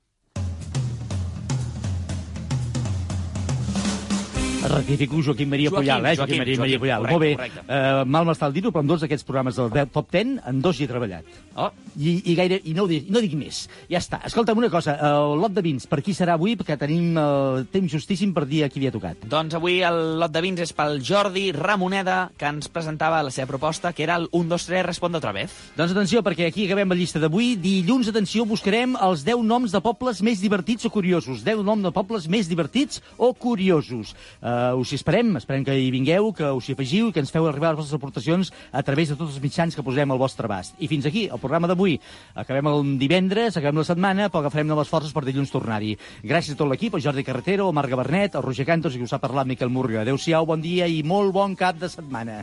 [4.63, 6.17] Rectifico Joaquim Maria Joaquim, Pujal, eh?
[6.17, 7.01] Joaquim, Maria, Joaquim, Maria Pujal.
[7.03, 7.37] correcte, Molt bé.
[7.37, 7.61] correcte.
[7.67, 10.61] Uh, mal m'està el dir-ho, però en dos d'aquests programes del de- Top 10, en
[10.63, 11.25] dos hi he treballat.
[11.57, 11.71] Oh.
[11.99, 13.69] I, i, gaire, i no, ho dic, no dic més.
[13.91, 14.21] Ja està.
[14.25, 16.55] Escolta'm una cosa, el lot de vins, per qui serà avui?
[16.57, 19.27] Perquè tenim uh, temps justíssim per dir a qui li ha tocat.
[19.29, 23.49] Doncs avui el lot de vins és pel Jordi Ramoneda, que ens presentava la seva
[23.51, 25.51] proposta, que era el 1, 2, 3, responde otra vez.
[25.77, 27.57] Doncs atenció, perquè aquí acabem la llista d'avui.
[27.57, 31.43] Dilluns, atenció, buscarem els 10 noms de pobles més divertits o curiosos.
[31.45, 34.15] 10 noms de pobles més divertits o curiosos.
[34.41, 37.33] Uh, us hi esperem, esperem que hi vingueu, que us hi afegiu i que ens
[37.35, 40.49] feu arribar les vostres aportacions a través de tots els mitjans que posem al vostre
[40.49, 40.75] abast.
[40.79, 41.99] I fins aquí, el programa d'avui.
[42.35, 45.95] Acabem el divendres, acabem la setmana, però agafarem noves forces per dilluns tornar-hi.
[46.25, 49.09] Gràcies a tot l'equip, el Jordi Carretero, el Marc Gabernet, el Roger Cantos i que
[49.09, 50.03] us ha parlat Miquel Murga.
[50.03, 52.43] Adéu-siau, bon dia i molt bon cap de setmana.